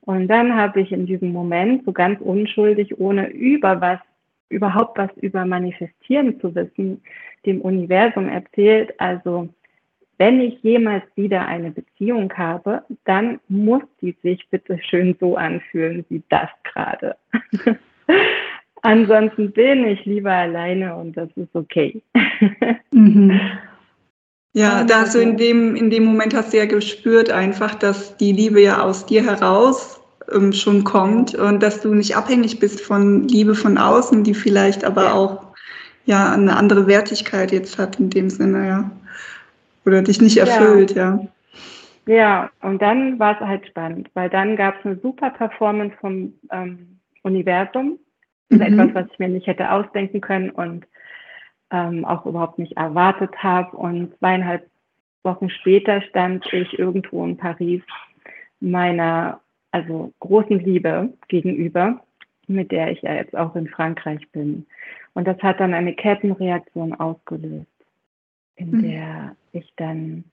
Und 0.00 0.28
dann 0.28 0.54
habe 0.54 0.80
ich 0.80 0.92
in 0.92 1.06
diesem 1.06 1.32
Moment 1.32 1.84
so 1.84 1.92
ganz 1.92 2.20
unschuldig, 2.20 2.98
ohne 2.98 3.28
über 3.28 3.80
was, 3.80 3.98
überhaupt 4.48 4.98
was 4.98 5.10
über 5.16 5.44
Manifestieren 5.44 6.40
zu 6.40 6.54
wissen, 6.54 7.02
dem 7.44 7.60
Universum 7.60 8.28
erzählt, 8.28 8.98
also 9.00 9.48
wenn 10.18 10.40
ich 10.40 10.62
jemals 10.62 11.04
wieder 11.14 11.46
eine 11.46 11.70
Beziehung 11.70 12.32
habe, 12.32 12.82
dann 13.04 13.38
muss 13.48 13.82
die 14.00 14.16
sich 14.22 14.48
bitte 14.50 14.78
schön 14.82 15.16
so 15.20 15.36
anfühlen 15.36 16.04
wie 16.08 16.22
das 16.28 16.48
gerade. 16.64 17.16
Ansonsten 18.82 19.52
bin 19.52 19.86
ich 19.86 20.04
lieber 20.06 20.32
alleine 20.32 20.96
und 20.96 21.16
das 21.16 21.28
ist 21.36 21.54
okay. 21.54 22.00
Mhm. 22.92 23.38
Ja, 24.56 24.84
da 24.84 25.02
hast 25.02 25.14
du 25.14 25.18
in 25.18 25.36
dem, 25.36 25.76
in 25.76 25.90
dem 25.90 26.04
Moment 26.04 26.34
hast 26.34 26.54
du 26.54 26.56
ja 26.56 26.64
gespürt 26.64 27.30
einfach, 27.30 27.74
dass 27.74 28.16
die 28.16 28.32
Liebe 28.32 28.62
ja 28.62 28.80
aus 28.80 29.04
dir 29.04 29.22
heraus 29.22 30.00
ähm, 30.32 30.50
schon 30.54 30.82
kommt 30.82 31.34
und 31.34 31.62
dass 31.62 31.82
du 31.82 31.92
nicht 31.92 32.16
abhängig 32.16 32.58
bist 32.58 32.80
von 32.80 33.28
Liebe 33.28 33.54
von 33.54 33.76
außen, 33.76 34.24
die 34.24 34.32
vielleicht 34.32 34.82
aber 34.82 35.04
ja. 35.04 35.12
auch 35.12 35.42
ja 36.06 36.32
eine 36.32 36.56
andere 36.56 36.86
Wertigkeit 36.86 37.52
jetzt 37.52 37.78
hat 37.78 38.00
in 38.00 38.08
dem 38.08 38.30
Sinne, 38.30 38.66
ja. 38.66 38.90
Oder 39.84 40.00
dich 40.00 40.22
nicht 40.22 40.38
erfüllt, 40.38 40.92
ja. 40.92 41.20
Ja, 42.06 42.14
ja 42.14 42.50
und 42.62 42.80
dann 42.80 43.18
war 43.18 43.34
es 43.34 43.46
halt 43.46 43.66
spannend, 43.66 44.08
weil 44.14 44.30
dann 44.30 44.56
gab 44.56 44.78
es 44.78 44.86
eine 44.86 44.98
super 45.02 45.28
Performance 45.28 45.94
vom 46.00 46.32
ähm, 46.50 46.98
Universum. 47.24 47.98
Mhm. 48.48 48.62
Etwas, 48.62 48.94
was 48.94 49.06
ich 49.12 49.18
mir 49.18 49.28
nicht 49.28 49.46
hätte 49.48 49.70
ausdenken 49.70 50.22
können 50.22 50.48
und 50.48 50.86
ähm, 51.70 52.04
auch 52.04 52.26
überhaupt 52.26 52.58
nicht 52.58 52.76
erwartet 52.76 53.34
habe. 53.42 53.76
Und 53.76 54.16
zweieinhalb 54.18 54.68
Wochen 55.22 55.50
später 55.50 56.02
stand 56.02 56.50
ich 56.52 56.78
irgendwo 56.78 57.24
in 57.24 57.36
Paris 57.36 57.82
meiner 58.60 59.40
also 59.72 60.12
großen 60.20 60.60
Liebe 60.60 61.12
gegenüber, 61.28 62.00
mit 62.46 62.72
der 62.72 62.92
ich 62.92 63.02
ja 63.02 63.14
jetzt 63.14 63.36
auch 63.36 63.54
in 63.56 63.68
Frankreich 63.68 64.26
bin. 64.32 64.66
Und 65.14 65.26
das 65.26 65.38
hat 65.42 65.60
dann 65.60 65.74
eine 65.74 65.94
Kettenreaktion 65.94 66.94
ausgelöst, 66.94 67.66
in 68.56 68.70
mhm. 68.70 68.82
der 68.82 69.36
ich 69.52 69.70
dann 69.76 70.24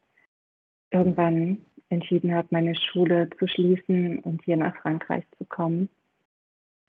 irgendwann 0.91 1.57
entschieden 1.89 2.33
habe, 2.33 2.47
meine 2.51 2.75
Schule 2.75 3.29
zu 3.37 3.47
schließen 3.47 4.19
und 4.19 4.43
hier 4.43 4.57
nach 4.57 4.75
Frankreich 4.77 5.23
zu 5.37 5.45
kommen. 5.45 5.89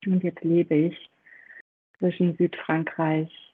Und 0.07 0.23
jetzt 0.23 0.45
lebe 0.45 0.75
ich 0.75 1.11
zwischen 1.99 2.37
Südfrankreich 2.37 3.54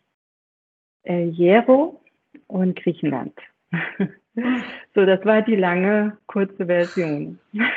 äh, 1.04 1.24
Jero 1.24 2.00
und 2.46 2.76
Griechenland. 2.76 3.34
so, 4.94 5.04
das 5.04 5.24
war 5.24 5.42
die 5.42 5.56
lange, 5.56 6.16
kurze 6.26 6.66
Version. 6.66 7.38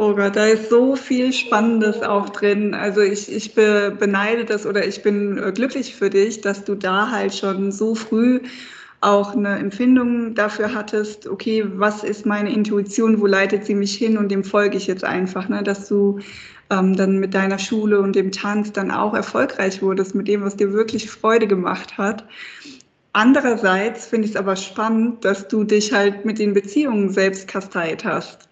Oh 0.00 0.14
Gott, 0.14 0.36
da 0.36 0.46
ist 0.46 0.70
so 0.70 0.94
viel 0.94 1.32
Spannendes 1.32 2.02
auch 2.02 2.28
drin. 2.28 2.72
Also 2.72 3.00
ich, 3.00 3.32
ich 3.34 3.56
be, 3.56 3.92
beneide 3.98 4.44
das 4.44 4.64
oder 4.64 4.86
ich 4.86 5.02
bin 5.02 5.36
äh, 5.38 5.50
glücklich 5.50 5.96
für 5.96 6.08
dich, 6.08 6.40
dass 6.40 6.62
du 6.62 6.76
da 6.76 7.10
halt 7.10 7.34
schon 7.34 7.72
so 7.72 7.96
früh 7.96 8.38
auch 9.00 9.34
eine 9.34 9.58
Empfindung 9.58 10.36
dafür 10.36 10.72
hattest, 10.72 11.26
okay, 11.26 11.64
was 11.66 12.04
ist 12.04 12.26
meine 12.26 12.52
Intuition, 12.52 13.20
wo 13.20 13.26
leitet 13.26 13.64
sie 13.64 13.74
mich 13.74 13.94
hin 13.94 14.18
und 14.18 14.30
dem 14.30 14.44
folge 14.44 14.76
ich 14.76 14.86
jetzt 14.86 15.02
einfach, 15.02 15.48
ne? 15.48 15.64
dass 15.64 15.88
du 15.88 16.20
ähm, 16.70 16.96
dann 16.96 17.18
mit 17.18 17.34
deiner 17.34 17.58
Schule 17.58 18.00
und 18.00 18.14
dem 18.14 18.32
Tanz 18.32 18.72
dann 18.72 18.90
auch 18.90 19.14
erfolgreich 19.14 19.82
wurdest 19.82 20.14
mit 20.14 20.28
dem, 20.28 20.42
was 20.42 20.56
dir 20.56 20.72
wirklich 20.72 21.10
Freude 21.10 21.46
gemacht 21.46 21.98
hat. 21.98 22.24
Andererseits 23.12 24.06
finde 24.06 24.26
ich 24.26 24.32
es 24.32 24.36
aber 24.36 24.54
spannend, 24.54 25.24
dass 25.24 25.48
du 25.48 25.64
dich 25.64 25.92
halt 25.92 26.24
mit 26.24 26.38
den 26.38 26.54
Beziehungen 26.54 27.10
selbst 27.10 27.48
kasteit 27.48 28.04
hast. 28.04 28.48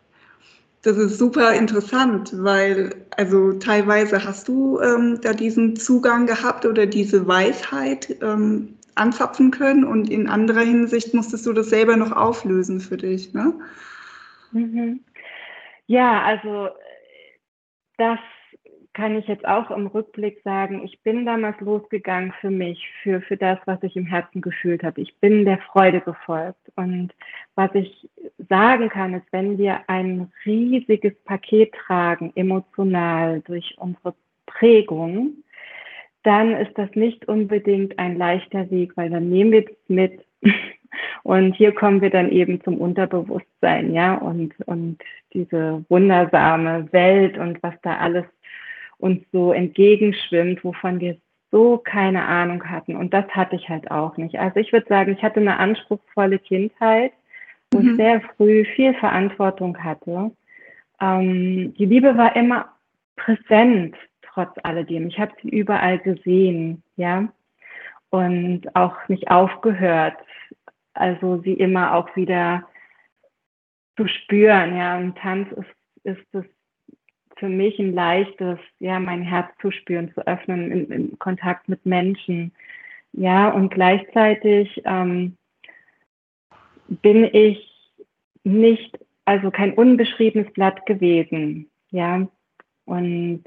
Das 0.82 0.96
ist 0.96 1.18
super 1.18 1.52
interessant, 1.52 2.32
weil 2.32 2.94
also 3.16 3.52
teilweise 3.54 4.24
hast 4.24 4.48
du 4.48 4.80
ähm, 4.80 5.18
da 5.20 5.32
diesen 5.32 5.76
Zugang 5.76 6.26
gehabt 6.26 6.64
oder 6.64 6.86
diese 6.86 7.26
Weisheit 7.26 8.16
ähm, 8.22 8.76
anzapfen 8.94 9.50
können 9.50 9.84
und 9.84 10.10
in 10.10 10.28
anderer 10.28 10.60
Hinsicht 10.60 11.12
musstest 11.12 11.44
du 11.46 11.52
das 11.52 11.70
selber 11.70 11.96
noch 11.96 12.12
auflösen 12.12 12.80
für 12.80 12.96
dich. 12.96 13.34
Ne? 13.34 13.52
Mhm. 14.52 15.00
Ja, 15.86 16.22
also 16.22 16.68
das 17.98 18.18
kann 18.96 19.18
ich 19.18 19.26
jetzt 19.26 19.46
auch 19.46 19.70
im 19.70 19.88
Rückblick 19.88 20.40
sagen, 20.42 20.82
ich 20.82 21.02
bin 21.02 21.26
damals 21.26 21.60
losgegangen 21.60 22.32
für 22.40 22.50
mich, 22.50 22.88
für, 23.02 23.20
für 23.20 23.36
das, 23.36 23.58
was 23.66 23.82
ich 23.82 23.94
im 23.94 24.06
Herzen 24.06 24.40
gefühlt 24.40 24.82
habe. 24.82 25.02
Ich 25.02 25.14
bin 25.16 25.44
der 25.44 25.58
Freude 25.58 26.00
gefolgt. 26.00 26.72
Und 26.76 27.12
was 27.56 27.74
ich 27.74 28.08
sagen 28.48 28.88
kann, 28.88 29.12
ist, 29.12 29.26
wenn 29.32 29.58
wir 29.58 29.80
ein 29.88 30.32
riesiges 30.46 31.14
Paket 31.24 31.74
tragen, 31.74 32.32
emotional 32.36 33.42
durch 33.42 33.76
unsere 33.76 34.14
Prägung, 34.46 35.34
dann 36.22 36.56
ist 36.56 36.76
das 36.78 36.88
nicht 36.94 37.28
unbedingt 37.28 37.98
ein 37.98 38.16
leichter 38.16 38.70
Weg, 38.70 38.96
weil 38.96 39.10
dann 39.10 39.28
nehmen 39.28 39.52
wir 39.52 39.64
es 39.64 39.76
mit. 39.88 40.24
Und 41.22 41.54
hier 41.54 41.72
kommen 41.72 42.00
wir 42.00 42.10
dann 42.10 42.30
eben 42.30 42.62
zum 42.62 42.78
Unterbewusstsein, 42.78 43.92
ja, 43.92 44.14
und, 44.14 44.54
und 44.66 44.98
diese 45.36 45.84
wundersame 45.88 46.90
Welt 46.92 47.36
und 47.38 47.62
was 47.62 47.74
da 47.82 47.98
alles 47.98 48.24
uns 48.98 49.22
so 49.30 49.52
entgegenschwimmt, 49.52 50.64
wovon 50.64 51.00
wir 51.00 51.18
so 51.50 51.78
keine 51.78 52.24
Ahnung 52.24 52.68
hatten. 52.68 52.96
Und 52.96 53.12
das 53.12 53.28
hatte 53.28 53.56
ich 53.56 53.68
halt 53.68 53.90
auch 53.90 54.16
nicht. 54.16 54.38
Also 54.38 54.58
ich 54.58 54.72
würde 54.72 54.88
sagen, 54.88 55.12
ich 55.12 55.22
hatte 55.22 55.40
eine 55.40 55.58
anspruchsvolle 55.58 56.38
Kindheit, 56.38 57.12
wo 57.70 57.78
mhm. 57.78 57.90
ich 57.90 57.96
sehr 57.96 58.20
früh 58.36 58.64
viel 58.74 58.94
Verantwortung 58.94 59.76
hatte. 59.78 60.32
Ähm, 61.00 61.74
die 61.78 61.84
Liebe 61.84 62.16
war 62.16 62.34
immer 62.34 62.70
präsent, 63.16 63.94
trotz 64.22 64.52
alledem. 64.62 65.08
Ich 65.08 65.18
habe 65.18 65.32
sie 65.42 65.50
überall 65.50 65.98
gesehen, 65.98 66.82
ja, 66.96 67.28
und 68.10 68.74
auch 68.74 68.96
nicht 69.08 69.30
aufgehört. 69.30 70.16
Also 70.94 71.42
sie 71.42 71.52
immer 71.52 71.94
auch 71.94 72.14
wieder 72.16 72.64
zu 73.96 74.06
spüren, 74.06 74.76
ja. 74.76 74.98
Im 74.98 75.14
Tanz 75.14 75.48
ist, 75.52 75.74
ist 76.04 76.34
es 76.34 76.44
für 77.36 77.48
mich 77.48 77.78
ein 77.78 77.92
leichtes, 77.92 78.58
ja, 78.78 78.98
mein 78.98 79.22
Herz 79.22 79.50
zu 79.60 79.70
spüren, 79.70 80.12
zu 80.14 80.26
öffnen, 80.26 80.70
in, 80.70 80.90
in 80.90 81.18
Kontakt 81.18 81.68
mit 81.68 81.84
Menschen. 81.84 82.52
Ja, 83.12 83.48
und 83.48 83.70
gleichzeitig 83.70 84.82
ähm, 84.84 85.36
bin 86.88 87.24
ich 87.24 87.72
nicht, 88.44 88.98
also 89.24 89.50
kein 89.50 89.74
unbeschriebenes 89.74 90.52
Blatt 90.52 90.84
gewesen. 90.86 91.70
Ja, 91.90 92.26
und 92.84 93.44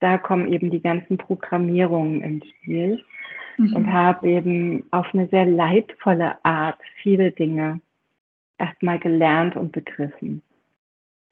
da 0.00 0.18
kommen 0.18 0.52
eben 0.52 0.70
die 0.70 0.82
ganzen 0.82 1.16
Programmierungen 1.16 2.22
ins 2.22 2.46
Spiel 2.48 3.02
mhm. 3.56 3.74
und 3.74 3.92
habe 3.92 4.28
eben 4.28 4.84
auf 4.90 5.06
eine 5.12 5.26
sehr 5.28 5.46
leidvolle 5.46 6.44
Art 6.44 6.78
viele 7.02 7.32
Dinge 7.32 7.80
erstmal 8.58 8.98
gelernt 8.98 9.56
und 9.56 9.72
begriffen. 9.72 10.42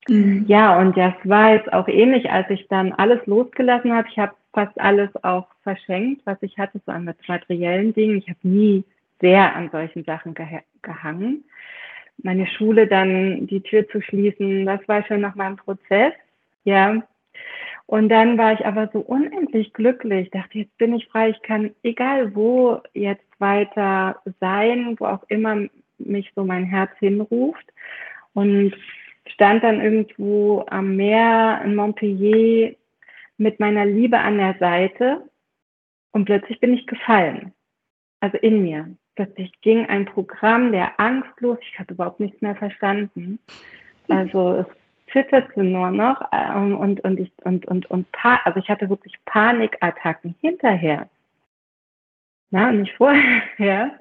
Mhm. 0.08 0.44
Ja, 0.46 0.78
und 0.78 0.96
das 0.96 1.14
war 1.24 1.54
jetzt 1.54 1.72
auch 1.72 1.88
ähnlich, 1.88 2.30
als 2.30 2.48
ich 2.50 2.66
dann 2.68 2.92
alles 2.92 3.24
losgelassen 3.26 3.92
habe. 3.92 4.08
Ich 4.10 4.18
habe 4.18 4.34
fast 4.52 4.78
alles 4.80 5.10
auch 5.24 5.48
verschenkt, 5.62 6.22
was 6.24 6.38
ich 6.42 6.58
hatte, 6.58 6.80
so 6.84 6.92
an 6.92 7.04
materiellen 7.04 7.94
Dingen. 7.94 8.18
Ich 8.18 8.28
habe 8.28 8.38
nie 8.42 8.84
sehr 9.20 9.54
an 9.54 9.70
solchen 9.70 10.04
Sachen 10.04 10.34
geh 10.34 10.60
gehangen. 10.82 11.44
Meine 12.22 12.46
Schule 12.46 12.86
dann 12.86 13.46
die 13.46 13.62
Tür 13.62 13.88
zu 13.88 14.00
schließen, 14.00 14.66
das 14.66 14.86
war 14.86 15.04
schon 15.06 15.20
nach 15.20 15.34
meinem 15.34 15.56
Prozess. 15.56 16.12
Ja. 16.64 17.02
Und 17.86 18.08
dann 18.08 18.38
war 18.38 18.52
ich 18.52 18.64
aber 18.64 18.88
so 18.92 19.00
unendlich 19.00 19.72
glücklich, 19.72 20.30
dachte, 20.30 20.58
jetzt 20.58 20.78
bin 20.78 20.94
ich 20.94 21.06
frei, 21.08 21.30
ich 21.30 21.42
kann 21.42 21.70
egal 21.82 22.34
wo 22.34 22.80
jetzt 22.94 23.28
weiter 23.38 24.20
sein, 24.40 24.96
wo 24.98 25.06
auch 25.06 25.24
immer 25.28 25.66
mich 25.98 26.32
so 26.34 26.44
mein 26.44 26.64
Herz 26.64 26.90
hinruft. 26.98 27.66
Und 28.32 28.74
stand 29.26 29.64
dann 29.64 29.80
irgendwo 29.80 30.64
am 30.68 30.96
Meer 30.96 31.62
in 31.64 31.74
Montpellier 31.74 32.74
mit 33.36 33.60
meiner 33.60 33.84
Liebe 33.84 34.18
an 34.18 34.38
der 34.38 34.56
Seite 34.58 35.28
und 36.12 36.24
plötzlich 36.26 36.60
bin 36.60 36.74
ich 36.74 36.86
gefallen. 36.86 37.52
Also 38.20 38.38
in 38.38 38.62
mir. 38.62 38.88
Plötzlich 39.16 39.52
ging 39.60 39.86
ein 39.86 40.06
Programm 40.06 40.72
der 40.72 40.98
Angst 40.98 41.40
los. 41.40 41.58
Ich 41.60 41.78
hatte 41.78 41.94
überhaupt 41.94 42.20
nichts 42.20 42.40
mehr 42.40 42.56
verstanden. 42.56 43.38
Also 44.08 44.54
es 44.54 44.66
zitterte 45.12 45.62
nur 45.62 45.90
noch 45.90 46.20
ähm, 46.32 46.76
und, 46.76 47.00
und 47.00 47.20
ich, 47.20 47.30
und, 47.44 47.66
und, 47.66 47.90
und, 47.90 48.06
also 48.22 48.58
ich 48.58 48.68
hatte 48.68 48.88
wirklich 48.88 49.14
Panikattacken 49.24 50.34
hinterher. 50.40 51.08
Na, 52.50 52.72
nicht 52.72 52.94
vorher, 52.96 53.98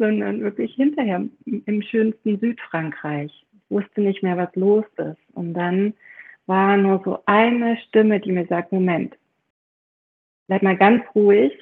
sondern 0.00 0.40
wirklich 0.40 0.74
hinterher 0.74 1.22
im 1.44 1.82
schönsten 1.82 2.40
Südfrankreich 2.40 3.46
wusste 3.68 4.00
nicht 4.00 4.22
mehr, 4.22 4.36
was 4.36 4.54
los 4.56 4.84
ist. 4.96 5.20
Und 5.34 5.54
dann 5.54 5.94
war 6.46 6.76
nur 6.76 7.02
so 7.04 7.22
eine 7.26 7.76
Stimme, 7.88 8.18
die 8.18 8.32
mir 8.32 8.46
sagt, 8.46 8.72
Moment, 8.72 9.14
bleib 10.48 10.62
mal 10.62 10.76
ganz 10.76 11.04
ruhig. 11.14 11.52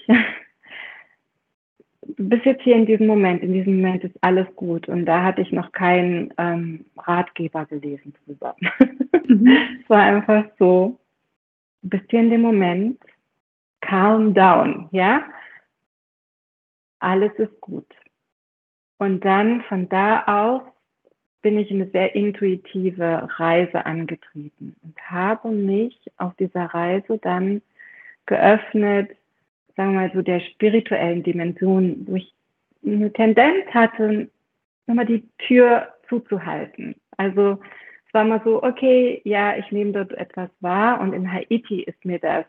Du 2.17 2.29
bist 2.29 2.47
jetzt 2.47 2.63
hier 2.63 2.77
in 2.77 2.87
diesem 2.87 3.07
Moment, 3.07 3.43
in 3.43 3.53
diesem 3.53 3.77
Moment 3.77 4.03
ist 4.03 4.17
alles 4.23 4.47
gut. 4.57 4.89
Und 4.89 5.05
da 5.05 5.23
hatte 5.23 5.43
ich 5.43 5.53
noch 5.53 5.73
keinen 5.73 6.33
ähm, 6.39 6.87
Ratgeber 6.97 7.67
gelesen 7.67 8.15
drüber. 8.25 8.57
Mhm. 9.27 9.47
es 9.83 9.91
war 9.91 10.03
einfach 10.03 10.45
so, 10.59 10.99
du 11.83 11.91
bist 11.91 12.05
hier 12.09 12.21
in 12.21 12.31
dem 12.31 12.41
Moment, 12.41 12.99
calm 13.83 14.33
down, 14.33 14.89
ja? 14.91 15.23
Alles 17.01 17.33
ist 17.35 17.61
gut. 17.61 17.87
Und 18.99 19.25
dann 19.25 19.63
von 19.63 19.89
da 19.89 20.25
aus 20.27 20.63
bin 21.43 21.59
ich 21.59 21.71
eine 21.71 21.87
sehr 21.91 22.15
intuitive 22.15 23.29
Reise 23.37 23.87
angetreten 23.87 24.75
und 24.83 25.01
habe 25.11 25.51
mich 25.51 25.97
auf 26.17 26.35
dieser 26.35 26.67
Reise 26.67 27.19
dann 27.19 27.63
geöffnet, 28.27 29.11
sagen 29.77 29.93
wir 29.93 30.01
mal 30.01 30.13
so 30.13 30.23
der 30.23 30.41
spirituellen 30.41 31.23
Dimension, 31.23 32.05
wo 32.07 32.17
ich 32.17 32.35
eine 32.85 33.13
Tendenz 33.13 33.67
hatte, 33.73 34.29
nochmal 34.87 35.07
die 35.07 35.25
Tür 35.39 35.89
zuzuhalten. 36.09 36.97
Also 37.17 37.61
es 38.07 38.15
war 38.15 38.25
mal 38.25 38.41
so, 38.45 38.63
okay, 38.63 39.21
ja, 39.25 39.57
ich 39.57 39.71
nehme 39.71 39.93
dort 39.93 40.13
etwas 40.13 40.51
wahr 40.61 41.01
und 41.01 41.13
in 41.13 41.33
Haiti 41.33 41.83
ist 41.83 42.05
mir 42.05 42.19
das 42.19 42.47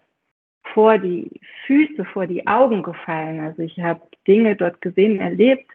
vor 0.73 0.97
die 0.97 1.39
Füße, 1.65 2.05
vor 2.05 2.27
die 2.27 2.45
Augen 2.47 2.81
gefallen. 2.81 3.39
Also 3.39 3.62
ich 3.62 3.79
habe 3.79 4.01
Dinge 4.27 4.55
dort 4.55 4.81
gesehen, 4.81 5.19
erlebt, 5.19 5.69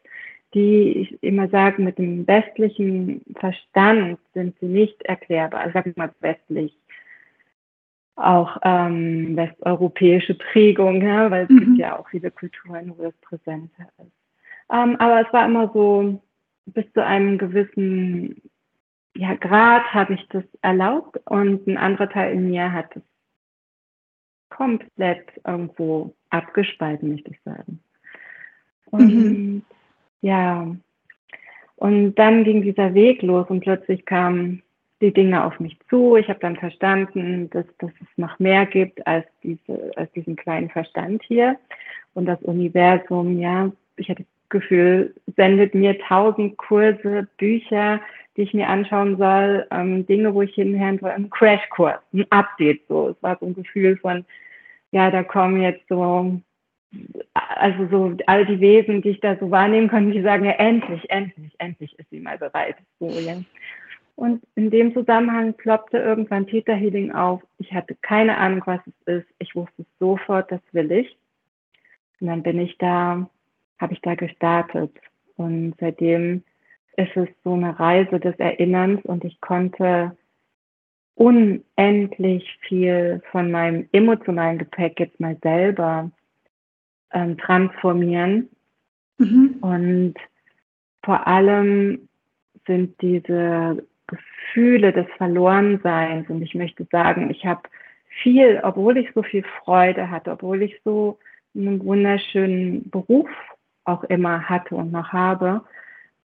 die 0.54 0.98
ich 0.98 1.22
immer 1.22 1.48
sage, 1.48 1.82
mit 1.82 1.98
dem 1.98 2.26
westlichen 2.26 3.22
Verstand 3.36 4.18
sind 4.32 4.56
sie 4.60 4.66
nicht 4.66 5.02
erklärbar. 5.02 5.60
Also 5.60 5.72
sag 5.74 5.96
mal 5.96 6.10
westlich, 6.20 6.76
auch 8.16 8.58
ähm, 8.62 9.36
westeuropäische 9.36 10.34
Prägung, 10.34 11.02
ja, 11.02 11.30
weil 11.30 11.44
es 11.44 11.50
mhm. 11.50 11.58
gibt 11.58 11.78
ja 11.78 11.98
auch 11.98 12.08
viele 12.08 12.30
Kulturen, 12.30 12.92
wo 12.96 13.02
das 13.02 13.16
präsent 13.22 13.70
ist. 13.78 14.12
Ähm, 14.72 14.96
aber 14.96 15.26
es 15.26 15.32
war 15.32 15.46
immer 15.46 15.70
so, 15.74 16.22
bis 16.66 16.84
zu 16.92 17.04
einem 17.04 17.38
gewissen 17.38 18.40
ja, 19.16 19.34
Grad 19.34 19.84
habe 19.92 20.14
ich 20.14 20.26
das 20.28 20.44
erlaubt 20.62 21.18
und 21.26 21.66
ein 21.66 21.76
anderer 21.76 22.08
Teil 22.08 22.34
in 22.34 22.50
mir 22.50 22.72
hat 22.72 22.96
es 22.96 23.02
komplett 24.48 25.26
irgendwo 25.46 26.14
abgespalten, 26.30 27.10
möchte 27.10 27.30
ich 27.30 27.40
sagen. 27.44 27.80
Und 28.90 29.14
mhm. 29.14 29.62
Ja. 30.24 30.66
Und 31.76 32.14
dann 32.14 32.44
ging 32.44 32.62
dieser 32.62 32.94
Weg 32.94 33.20
los 33.20 33.46
und 33.50 33.60
plötzlich 33.60 34.06
kamen 34.06 34.62
die 35.02 35.12
Dinge 35.12 35.44
auf 35.44 35.60
mich 35.60 35.76
zu. 35.90 36.16
Ich 36.16 36.30
habe 36.30 36.38
dann 36.38 36.56
verstanden, 36.56 37.50
dass, 37.50 37.66
dass 37.78 37.90
es 38.00 38.08
noch 38.16 38.38
mehr 38.38 38.64
gibt 38.64 39.06
als, 39.06 39.26
diese, 39.42 39.92
als 39.96 40.10
diesen 40.12 40.34
kleinen 40.34 40.70
Verstand 40.70 41.22
hier. 41.24 41.58
Und 42.14 42.24
das 42.24 42.40
Universum, 42.40 43.38
ja, 43.38 43.70
ich 43.96 44.08
hatte 44.08 44.22
das 44.22 44.48
Gefühl, 44.48 45.14
sendet 45.36 45.74
mir 45.74 45.98
tausend 45.98 46.56
Kurse, 46.56 47.28
Bücher, 47.36 48.00
die 48.38 48.42
ich 48.42 48.54
mir 48.54 48.68
anschauen 48.70 49.18
soll, 49.18 49.66
ähm, 49.72 50.06
Dinge, 50.06 50.32
wo 50.32 50.40
ich 50.40 50.54
hinhören 50.54 51.00
soll, 51.00 51.10
ein 51.10 51.28
Crashkurs, 51.28 52.00
ein 52.14 52.24
Update 52.30 52.80
so. 52.88 53.10
Es 53.10 53.22
war 53.22 53.36
so 53.38 53.44
ein 53.44 53.54
Gefühl 53.54 53.98
von, 53.98 54.24
ja, 54.90 55.10
da 55.10 55.22
kommen 55.22 55.60
jetzt 55.60 55.86
so 55.86 56.40
also 57.34 57.88
so 57.88 58.16
all 58.26 58.46
die 58.46 58.60
Wesen, 58.60 59.02
die 59.02 59.10
ich 59.10 59.20
da 59.20 59.36
so 59.36 59.50
wahrnehmen 59.50 59.88
konnte, 59.88 60.12
die 60.12 60.22
sagen 60.22 60.44
ja 60.44 60.52
endlich, 60.52 61.08
endlich, 61.10 61.52
endlich 61.58 61.98
ist 61.98 62.10
sie 62.10 62.20
mal 62.20 62.38
bereit. 62.38 62.76
So, 63.00 63.08
ja. 63.08 63.36
Und 64.16 64.42
in 64.54 64.70
dem 64.70 64.94
Zusammenhang 64.94 65.54
ploppte 65.54 65.98
irgendwann 65.98 66.46
Theta 66.46 66.72
Healing 66.72 67.12
auf. 67.12 67.42
Ich 67.58 67.72
hatte 67.72 67.96
keine 68.00 68.36
Ahnung, 68.36 68.62
was 68.64 68.80
es 68.86 69.14
ist. 69.22 69.26
Ich 69.38 69.54
wusste 69.56 69.84
sofort, 69.98 70.52
das 70.52 70.60
will 70.72 70.92
ich. 70.92 71.16
Und 72.20 72.28
dann 72.28 72.42
bin 72.42 72.60
ich 72.60 72.78
da, 72.78 73.28
habe 73.80 73.92
ich 73.92 74.00
da 74.02 74.14
gestartet. 74.14 74.92
Und 75.36 75.74
seitdem 75.80 76.44
ist 76.96 77.16
es 77.16 77.28
so 77.42 77.54
eine 77.54 77.78
Reise 77.78 78.20
des 78.20 78.36
Erinnerns 78.36 79.04
und 79.04 79.24
ich 79.24 79.40
konnte 79.40 80.16
unendlich 81.16 82.58
viel 82.60 83.20
von 83.30 83.50
meinem 83.50 83.88
emotionalen 83.92 84.58
Gepäck 84.58 85.00
jetzt 85.00 85.18
mal 85.18 85.36
selber 85.42 86.10
ähm, 87.12 87.36
transformieren. 87.38 88.48
Mhm. 89.18 89.56
Und 89.60 90.14
vor 91.04 91.26
allem 91.26 92.08
sind 92.66 93.00
diese 93.00 93.84
Gefühle 94.06 94.92
des 94.92 95.06
Verlorenseins, 95.16 96.28
und 96.28 96.42
ich 96.42 96.54
möchte 96.54 96.86
sagen, 96.90 97.30
ich 97.30 97.44
habe 97.46 97.62
viel, 98.22 98.60
obwohl 98.62 98.96
ich 98.96 99.10
so 99.14 99.22
viel 99.22 99.44
Freude 99.64 100.10
hatte, 100.10 100.32
obwohl 100.32 100.62
ich 100.62 100.80
so 100.84 101.18
einen 101.54 101.84
wunderschönen 101.84 102.90
Beruf 102.90 103.28
auch 103.84 104.04
immer 104.04 104.48
hatte 104.48 104.74
und 104.74 104.92
noch 104.92 105.12
habe, 105.12 105.62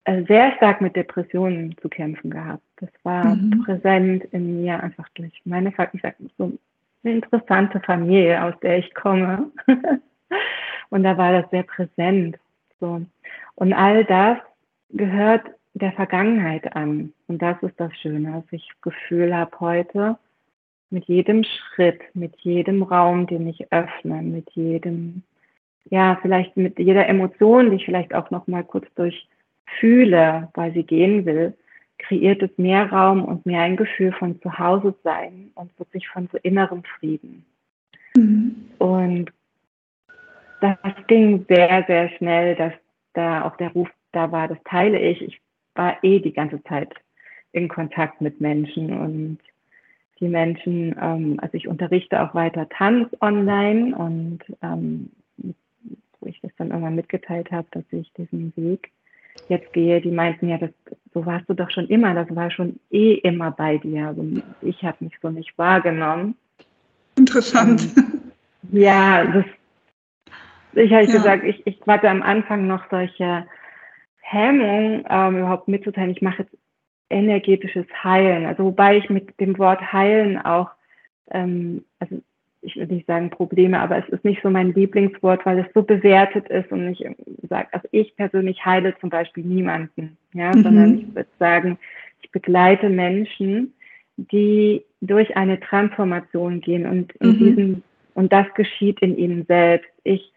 äh, 0.03 0.23
sehr 0.25 0.53
stark 0.55 0.79
mit 0.79 0.95
Depressionen 0.95 1.75
zu 1.81 1.89
kämpfen 1.89 2.29
gehabt. 2.29 2.63
Das 2.77 2.89
war 3.03 3.35
mhm. 3.35 3.63
präsent 3.65 4.25
in 4.31 4.61
mir 4.61 4.81
einfach 4.81 5.09
durch 5.15 5.41
meine, 5.43 5.69
ich 5.69 6.01
sag 6.01 6.15
so 6.37 6.57
eine 7.03 7.15
interessante 7.15 7.79
Familie, 7.81 8.41
aus 8.43 8.53
der 8.61 8.79
ich 8.79 8.93
komme. 8.93 9.51
und 10.89 11.03
da 11.03 11.17
war 11.17 11.41
das 11.41 11.49
sehr 11.51 11.63
präsent. 11.63 12.37
So. 12.79 13.01
Und 13.55 13.73
all 13.73 14.05
das 14.05 14.37
gehört 14.89 15.43
der 15.73 15.91
Vergangenheit 15.93 16.75
an. 16.75 17.13
Und 17.27 17.41
das 17.41 17.61
ist 17.61 17.79
das 17.79 17.95
Schöne, 17.97 18.31
dass 18.31 18.51
ich 18.51 18.67
das 18.67 18.81
Gefühl 18.81 19.35
habe 19.35 19.59
heute, 19.59 20.17
mit 20.89 21.05
jedem 21.05 21.43
Schritt, 21.43 21.99
mit 22.13 22.35
jedem 22.37 22.83
Raum, 22.83 23.27
den 23.27 23.47
ich 23.47 23.71
öffne, 23.71 24.21
mit 24.21 24.49
jedem, 24.51 25.23
ja, 25.89 26.17
vielleicht 26.21 26.55
mit 26.55 26.79
jeder 26.79 27.07
Emotion, 27.07 27.69
die 27.69 27.77
ich 27.77 27.85
vielleicht 27.85 28.13
auch 28.13 28.31
noch 28.31 28.47
mal 28.47 28.63
kurz 28.63 28.87
durchfühle, 28.95 30.49
weil 30.53 30.73
sie 30.73 30.83
gehen 30.83 31.25
will, 31.25 31.53
kreiert 31.97 32.41
es 32.41 32.51
mehr 32.57 32.89
Raum 32.89 33.25
und 33.25 33.45
mehr 33.45 33.61
ein 33.61 33.75
Gefühl 33.75 34.13
von 34.13 34.39
Zuhause 34.41 34.95
sein 35.03 35.51
und 35.55 35.77
wirklich 35.77 36.07
von 36.07 36.29
so 36.31 36.37
innerem 36.41 36.83
Frieden. 36.83 37.45
Mhm. 38.15 38.55
Und 38.77 39.31
das 40.61 40.77
ging 41.07 41.45
sehr, 41.47 41.83
sehr 41.87 42.09
schnell, 42.17 42.55
dass 42.55 42.73
da 43.13 43.43
auch 43.43 43.57
der 43.57 43.71
Ruf 43.71 43.89
da 44.11 44.31
war, 44.31 44.47
das 44.47 44.57
teile 44.65 44.99
ich. 44.99 45.21
Ich 45.21 45.41
war 45.75 46.03
eh 46.03 46.19
die 46.19 46.33
ganze 46.33 46.61
Zeit 46.63 46.93
in 47.51 47.67
Kontakt 47.67 48.21
mit 48.21 48.41
Menschen 48.41 48.97
und 48.97 49.39
die 50.19 50.27
Menschen, 50.27 50.95
ähm, 50.99 51.39
also 51.41 51.53
ich 51.55 51.67
unterrichte 51.67 52.21
auch 52.21 52.33
weiter 52.33 52.67
Tanz 52.69 53.09
online 53.21 53.95
und 53.95 54.39
ähm, 54.61 55.11
wo 56.19 56.27
ich 56.27 56.39
das 56.41 56.51
dann 56.57 56.69
irgendwann 56.69 56.95
mitgeteilt 56.95 57.51
habe, 57.51 57.67
dass 57.71 57.83
ich 57.91 58.11
diesen 58.13 58.51
Weg 58.55 58.91
jetzt 59.49 59.71
gehe, 59.73 60.01
die 60.01 60.11
meinten 60.11 60.49
ja, 60.49 60.57
das, 60.57 60.71
so 61.13 61.25
warst 61.25 61.47
du 61.47 61.53
doch 61.53 61.69
schon 61.69 61.87
immer, 61.87 62.13
das 62.13 62.33
war 62.35 62.49
schon 62.49 62.79
eh 62.89 63.13
immer 63.13 63.51
bei 63.51 63.77
dir. 63.77 64.07
Also 64.07 64.25
ich 64.61 64.83
habe 64.83 64.97
mich 65.05 65.13
so 65.21 65.29
nicht 65.29 65.57
wahrgenommen. 65.57 66.35
Interessant. 67.15 67.87
Ähm, 67.95 68.21
ja, 68.71 69.25
das, 69.25 69.45
ich 70.77 70.93
habe 70.93 71.05
ja. 71.05 71.11
gesagt, 71.11 71.43
ich, 71.43 71.65
ich 71.65 71.79
hatte 71.87 72.09
am 72.09 72.21
Anfang 72.21 72.67
noch 72.67 72.83
solche 72.89 73.45
Hemmung, 74.21 75.05
ähm, 75.09 75.37
überhaupt 75.37 75.67
mitzuteilen, 75.67 76.11
ich 76.11 76.21
mache 76.21 76.43
jetzt 76.43 76.57
energetisches 77.09 77.85
Heilen. 78.03 78.45
Also 78.45 78.65
wobei 78.65 78.97
ich 78.97 79.09
mit 79.09 79.39
dem 79.39 79.57
Wort 79.57 79.93
Heilen 79.93 80.37
auch, 80.37 80.69
ähm, 81.31 81.85
also 81.99 82.21
ich 82.61 82.75
würde 82.75 82.95
nicht 82.95 83.07
sagen 83.07 83.29
Probleme, 83.29 83.79
aber 83.79 83.97
es 83.97 84.09
ist 84.09 84.25
nicht 84.25 84.41
so 84.43 84.49
mein 84.49 84.73
Lieblingswort, 84.73 85.45
weil 85.45 85.59
es 85.59 85.67
so 85.73 85.83
bewertet 85.83 86.49
ist 86.49 86.71
und 86.71 86.89
ich 86.89 87.05
sage, 87.47 87.67
also 87.71 87.87
ich 87.91 88.15
persönlich 88.17 88.65
heile 88.65 88.97
zum 88.99 89.09
Beispiel 89.09 89.45
niemanden, 89.45 90.17
ja, 90.33 90.53
mhm. 90.53 90.63
sondern 90.63 90.99
ich 90.99 91.15
würde 91.15 91.29
sagen, 91.39 91.77
ich 92.21 92.31
begleite 92.31 92.89
Menschen, 92.89 93.73
die 94.17 94.83
durch 94.99 95.37
eine 95.37 95.59
Transformation 95.59 96.59
gehen 96.59 96.85
und 96.85 97.13
in 97.17 97.29
mhm. 97.29 97.37
diesem 97.37 97.83
und 98.15 98.33
das 98.33 98.47
geschieht 98.55 98.99
in 99.01 99.15
ihnen 99.15 99.45
selbst. 99.45 99.89
Ich 100.03 100.33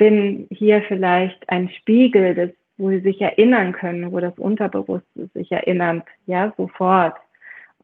bin 0.00 0.48
hier 0.50 0.82
vielleicht 0.88 1.48
ein 1.48 1.68
Spiegel 1.68 2.34
des 2.34 2.50
wo 2.80 2.90
sie 2.90 3.00
sich 3.00 3.20
erinnern 3.20 3.72
können, 3.72 4.10
wo 4.10 4.18
das 4.20 4.36
Unterbewusste 4.38 5.28
sich 5.34 5.52
erinnert, 5.52 6.06
ja, 6.26 6.52
sofort. 6.56 7.14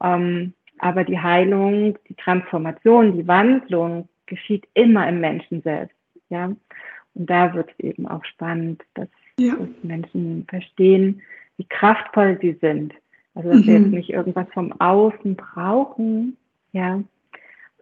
Ähm, 0.03 0.55
aber 0.79 1.05
die 1.05 1.19
Heilung, 1.19 1.99
die 2.09 2.15
Transformation, 2.15 3.17
die 3.17 3.29
Wandlung 3.29 4.09
geschieht 4.25 4.67
immer 4.75 5.09
im 5.09 5.21
Menschen 5.21 5.63
selbst, 5.63 5.97
ja. 6.31 6.47
Und 6.47 7.31
da 7.31 7.55
wird 7.55 7.71
es 7.71 7.85
eben 7.85 8.09
auch 8.09 8.25
spannend, 8.25 8.83
dass, 8.95 9.09
ja. 9.39 9.55
dass, 9.55 9.69
Menschen 9.83 10.47
verstehen, 10.49 11.23
wie 11.57 11.67
kraftvoll 11.69 12.39
sie 12.41 12.57
sind. 12.61 12.95
Also 13.35 13.51
dass 13.51 13.61
mhm. 13.61 13.67
wir 13.67 13.79
jetzt 13.79 13.93
nicht 13.93 14.11
irgendwas 14.11 14.49
vom 14.53 14.73
Außen 14.81 15.37
brauchen, 15.37 16.37
ja, 16.73 17.03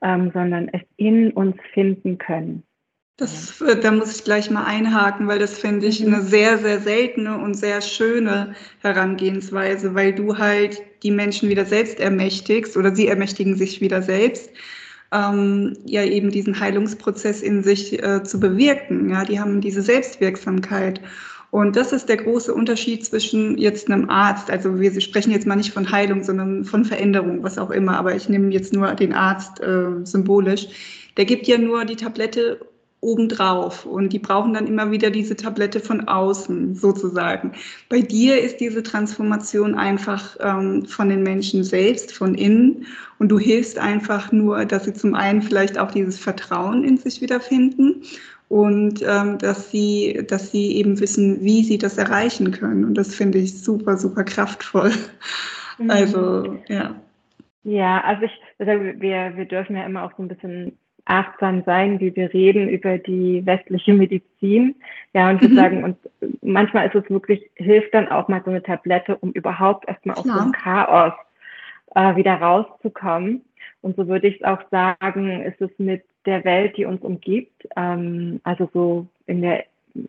ähm, 0.02 0.30
sondern 0.34 0.68
es 0.68 0.82
in 0.96 1.30
uns 1.30 1.56
finden 1.72 2.18
können. 2.18 2.64
Das, 3.16 3.62
da 3.82 3.92
muss 3.92 4.16
ich 4.16 4.24
gleich 4.24 4.50
mal 4.50 4.64
einhaken, 4.64 5.28
weil 5.28 5.38
das 5.38 5.56
finde 5.56 5.86
ich 5.86 6.00
mhm. 6.00 6.14
eine 6.14 6.22
sehr, 6.24 6.58
sehr 6.58 6.80
seltene 6.80 7.38
und 7.38 7.54
sehr 7.54 7.80
schöne 7.80 8.54
Herangehensweise, 8.80 9.94
weil 9.94 10.12
du 10.12 10.36
halt 10.36 10.82
die 11.04 11.12
Menschen 11.12 11.48
wieder 11.48 11.64
selbst 11.64 12.00
ermächtigst 12.00 12.76
oder 12.76 12.94
sie 12.94 13.06
ermächtigen 13.06 13.56
sich 13.56 13.80
wieder 13.80 14.02
selbst, 14.02 14.50
ähm, 15.12 15.76
ja 15.84 16.02
eben 16.02 16.30
diesen 16.30 16.58
Heilungsprozess 16.58 17.40
in 17.40 17.62
sich 17.62 18.02
äh, 18.02 18.24
zu 18.24 18.40
bewirken. 18.40 19.08
Ja, 19.10 19.24
die 19.24 19.38
haben 19.38 19.60
diese 19.60 19.82
Selbstwirksamkeit. 19.82 21.00
Und 21.52 21.76
das 21.76 21.92
ist 21.92 22.08
der 22.08 22.16
große 22.16 22.52
Unterschied 22.52 23.04
zwischen 23.04 23.56
jetzt 23.58 23.88
einem 23.88 24.10
Arzt, 24.10 24.50
also 24.50 24.80
wir 24.80 25.00
sprechen 25.00 25.30
jetzt 25.30 25.46
mal 25.46 25.54
nicht 25.54 25.72
von 25.72 25.88
Heilung, 25.92 26.24
sondern 26.24 26.64
von 26.64 26.84
Veränderung, 26.84 27.44
was 27.44 27.58
auch 27.58 27.70
immer, 27.70 27.96
aber 27.96 28.16
ich 28.16 28.28
nehme 28.28 28.52
jetzt 28.52 28.72
nur 28.72 28.92
den 28.94 29.12
Arzt 29.12 29.60
äh, 29.60 30.04
symbolisch. 30.04 30.66
Der 31.16 31.26
gibt 31.26 31.46
ja 31.46 31.58
nur 31.58 31.84
die 31.84 31.94
Tablette 31.94 32.58
obendrauf 33.04 33.86
und 33.86 34.12
die 34.12 34.18
brauchen 34.18 34.54
dann 34.54 34.66
immer 34.66 34.90
wieder 34.90 35.10
diese 35.10 35.36
Tablette 35.36 35.78
von 35.80 36.08
außen 36.08 36.74
sozusagen. 36.74 37.52
Bei 37.88 38.00
dir 38.00 38.40
ist 38.40 38.60
diese 38.60 38.82
Transformation 38.82 39.74
einfach 39.74 40.36
ähm, 40.40 40.86
von 40.86 41.08
den 41.10 41.22
Menschen 41.22 41.62
selbst, 41.62 42.12
von 42.12 42.34
innen 42.34 42.86
und 43.18 43.28
du 43.28 43.38
hilfst 43.38 43.78
einfach 43.78 44.32
nur, 44.32 44.64
dass 44.64 44.84
sie 44.84 44.94
zum 44.94 45.14
einen 45.14 45.42
vielleicht 45.42 45.78
auch 45.78 45.90
dieses 45.90 46.18
Vertrauen 46.18 46.82
in 46.82 46.96
sich 46.96 47.20
wiederfinden 47.20 48.02
und 48.48 49.02
ähm, 49.06 49.38
dass 49.38 49.70
sie, 49.70 50.24
dass 50.28 50.50
sie 50.50 50.76
eben 50.76 50.98
wissen, 51.00 51.42
wie 51.42 51.62
sie 51.62 51.78
das 51.78 51.98
erreichen 51.98 52.50
können 52.50 52.84
und 52.84 52.94
das 52.94 53.14
finde 53.14 53.38
ich 53.38 53.62
super, 53.62 53.96
super 53.96 54.24
kraftvoll. 54.24 54.92
Mhm. 55.78 55.90
Also 55.90 56.58
ja. 56.68 56.94
Ja, 57.64 58.02
also 58.02 58.24
ich, 58.24 58.32
also 58.58 58.72
wir, 58.72 59.36
wir 59.36 59.44
dürfen 59.46 59.74
ja 59.74 59.86
immer 59.86 60.04
auch 60.04 60.12
so 60.16 60.22
ein 60.22 60.28
bisschen 60.28 60.78
achtsam 61.06 61.62
sein, 61.64 62.00
wie 62.00 62.14
wir 62.16 62.32
reden 62.32 62.68
über 62.68 62.98
die 62.98 63.44
westliche 63.44 63.92
Medizin. 63.92 64.74
Ja, 65.12 65.30
und 65.30 65.40
wir 65.40 65.50
mhm. 65.50 65.56
sagen, 65.56 65.84
und 65.84 65.96
manchmal 66.42 66.86
ist 66.86 66.94
es 66.94 67.10
wirklich, 67.10 67.50
hilft 67.56 67.92
dann 67.94 68.08
auch 68.08 68.28
mal 68.28 68.42
so 68.44 68.50
eine 68.50 68.62
Tablette, 68.62 69.16
um 69.16 69.32
überhaupt 69.32 69.86
erstmal 69.88 70.16
aus 70.16 70.24
dem 70.24 70.52
Chaos 70.52 71.12
äh, 71.94 72.16
wieder 72.16 72.34
rauszukommen. 72.34 73.44
Und 73.82 73.96
so 73.96 74.08
würde 74.08 74.28
ich 74.28 74.36
es 74.36 74.44
auch 74.44 74.62
sagen, 74.70 75.42
ist 75.42 75.60
es 75.60 75.70
mit 75.78 76.04
der 76.24 76.44
Welt, 76.44 76.76
die 76.76 76.86
uns 76.86 77.02
umgibt, 77.02 77.68
ähm, 77.76 78.40
also 78.44 78.68
so 78.72 79.06
in 79.26 79.42
der 79.42 79.64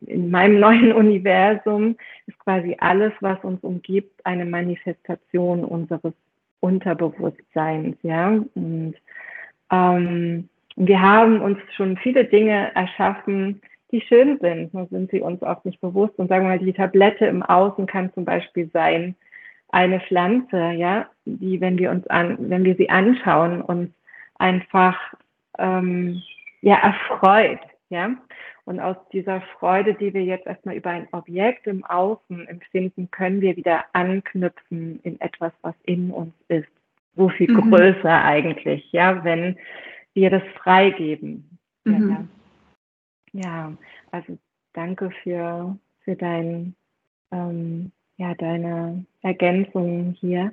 in 0.07 0.31
meinem 0.31 0.59
neuen 0.61 0.93
Universum 0.93 1.95
ist 2.25 2.39
quasi 2.39 2.75
alles, 2.79 3.13
was 3.19 3.43
uns 3.43 3.61
umgibt, 3.63 4.25
eine 4.25 4.45
Manifestation 4.45 5.63
unseres 5.63 6.13
Unterbewusstseins, 6.59 7.95
ja. 8.01 8.39
Und 8.55 8.95
ähm, 9.71 10.49
wir 10.75 11.01
haben 11.01 11.41
uns 11.41 11.57
schon 11.75 11.97
viele 11.97 12.25
Dinge 12.25 12.73
erschaffen, 12.75 13.61
die 13.91 14.01
schön 14.01 14.37
sind. 14.39 14.73
Nur 14.73 14.87
sind 14.87 15.11
sie 15.11 15.21
uns 15.21 15.41
oft 15.41 15.65
nicht 15.65 15.79
bewusst. 15.79 16.17
Und 16.17 16.27
sagen 16.27 16.45
wir 16.45 16.49
mal, 16.49 16.59
die 16.59 16.73
Tablette 16.73 17.25
im 17.25 17.43
Außen 17.43 17.85
kann 17.85 18.13
zum 18.13 18.25
Beispiel 18.25 18.69
sein, 18.73 19.15
eine 19.69 19.99
Pflanze, 19.99 20.71
ja, 20.71 21.09
die, 21.25 21.59
wenn 21.59 21.77
wir 21.77 21.91
uns 21.91 22.05
an, 22.07 22.37
wenn 22.49 22.63
wir 22.63 22.75
sie 22.75 22.89
anschauen, 22.89 23.61
uns 23.61 23.89
einfach 24.35 24.97
ähm, 25.57 26.21
ja 26.61 26.75
erfreut, 26.75 27.59
ja. 27.89 28.11
Und 28.65 28.79
aus 28.79 28.95
dieser 29.13 29.41
Freude, 29.59 29.93
die 29.93 30.13
wir 30.13 30.23
jetzt 30.23 30.47
erstmal 30.47 30.75
über 30.75 30.89
ein 30.89 31.07
Objekt 31.11 31.67
im 31.67 31.85
Außen 31.85 32.47
empfinden, 32.47 33.11
können 33.11 33.39
wir 33.41 33.55
wieder 33.55 33.85
anknüpfen 33.93 34.99
in 35.03 35.21
etwas, 35.21 35.53
was 35.61 35.75
in 35.83 36.09
uns 36.09 36.33
ist. 36.47 36.67
So 37.15 37.29
viel 37.29 37.51
mhm. 37.51 37.69
größer 37.69 38.23
eigentlich, 38.23 38.91
ja, 38.91 39.23
wenn 39.23 39.57
wir 40.15 40.29
das 40.31 40.43
freigeben. 40.63 41.59
Mhm. 41.83 42.27
Ja, 43.33 43.41
ja, 43.43 43.77
also 44.11 44.37
danke 44.73 45.11
für, 45.21 45.77
für 45.99 46.15
dein, 46.15 46.75
ähm, 47.31 47.91
ja, 48.17 48.33
deine 48.33 49.05
Ergänzung 49.21 50.15
hier. 50.19 50.51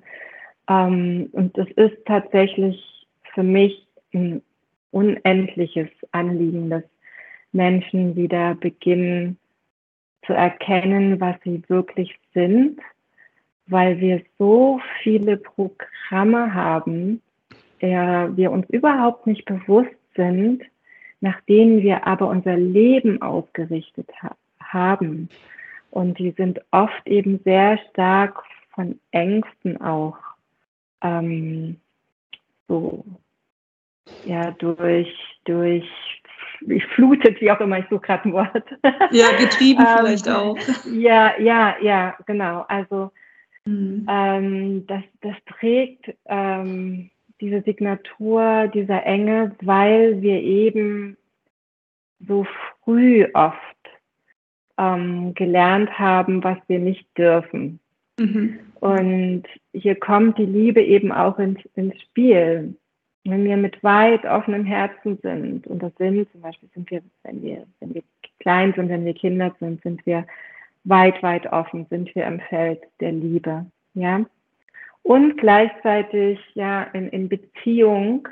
Ähm, 0.68 1.30
und 1.32 1.56
es 1.56 1.70
ist 1.76 2.04
tatsächlich 2.04 3.06
für 3.34 3.42
mich 3.42 3.86
ein 4.12 4.42
unendliches 4.90 5.88
Anliegen, 6.10 6.68
dass 6.68 6.82
Menschen 7.52 8.16
wieder 8.16 8.54
beginnen 8.56 9.38
zu 10.26 10.32
erkennen, 10.32 11.20
was 11.20 11.36
sie 11.44 11.62
wirklich 11.68 12.18
sind, 12.34 12.80
weil 13.66 13.98
wir 14.00 14.22
so 14.38 14.80
viele 15.02 15.36
Programme 15.36 16.52
haben, 16.54 17.22
der 17.82 18.30
wir 18.36 18.50
uns 18.50 18.68
überhaupt 18.70 19.26
nicht 19.26 19.44
bewusst 19.44 19.90
sind, 20.16 20.62
nach 21.20 21.40
denen 21.42 21.82
wir 21.82 22.06
aber 22.06 22.28
unser 22.28 22.56
Leben 22.56 23.20
ausgerichtet 23.20 24.08
ha 24.22 24.34
haben. 24.60 25.28
Und 25.90 26.18
die 26.18 26.30
sind 26.30 26.60
oft 26.70 27.06
eben 27.06 27.40
sehr 27.44 27.78
stark 27.90 28.42
von 28.74 28.98
Ängsten 29.10 29.78
auch 29.80 30.16
ähm, 31.02 31.76
so 32.68 33.04
ja 34.24 34.52
durch 34.52 35.12
durch 35.44 35.84
flutet, 36.94 37.40
wie 37.40 37.50
auch 37.50 37.60
immer 37.60 37.78
ich 37.78 37.86
suche 37.90 38.00
gerade 38.00 38.28
ein 38.28 38.32
Wort. 38.32 38.64
Ja, 39.10 39.32
getrieben 39.36 39.84
ähm, 39.88 39.96
vielleicht 39.98 40.28
auch. 40.28 40.56
Ja, 40.92 41.38
ja, 41.38 41.76
ja, 41.80 42.16
genau. 42.26 42.64
Also 42.68 43.10
mhm. 43.64 44.06
ähm, 44.08 44.86
das, 44.86 45.02
das 45.20 45.36
trägt 45.46 46.14
ähm, 46.26 47.10
diese 47.42 47.60
Signatur 47.62 48.68
dieser 48.68 49.04
Enge, 49.04 49.54
weil 49.60 50.22
wir 50.22 50.40
eben 50.40 51.18
so 52.26 52.46
früh 52.84 53.26
oft 53.34 53.58
ähm, 54.78 55.34
gelernt 55.34 55.98
haben, 55.98 56.42
was 56.42 56.58
wir 56.68 56.78
nicht 56.78 57.06
dürfen. 57.18 57.80
Mhm. 58.18 58.60
Und 58.80 59.42
hier 59.72 59.96
kommt 59.96 60.38
die 60.38 60.46
Liebe 60.46 60.82
eben 60.82 61.12
auch 61.12 61.38
ins, 61.38 61.60
ins 61.74 62.00
Spiel. 62.02 62.74
Wenn 63.24 63.44
wir 63.44 63.56
mit 63.56 63.82
weit 63.82 64.24
offenem 64.24 64.64
Herzen 64.64 65.18
sind, 65.22 65.66
und 65.66 65.82
das 65.82 65.92
sind 65.98 66.30
zum 66.32 66.40
Beispiel 66.40 66.68
sind 66.74 66.90
wir, 66.90 67.02
wenn 67.24 67.42
wir, 67.42 67.66
wenn 67.80 67.94
wir 67.94 68.02
klein 68.40 68.72
sind, 68.74 68.88
wenn 68.88 69.04
wir 69.04 69.14
Kinder 69.14 69.54
sind, 69.60 69.82
sind 69.82 70.04
wir 70.06 70.26
weit, 70.84 71.22
weit 71.22 71.52
offen, 71.52 71.86
sind 71.90 72.14
wir 72.14 72.26
im 72.26 72.40
Feld 72.40 72.80
der 73.00 73.12
Liebe. 73.12 73.66
Ja. 73.94 74.24
Und 75.02 75.36
gleichzeitig 75.36 76.38
ja 76.54 76.84
in, 76.92 77.08
in 77.08 77.28
Beziehung 77.28 78.28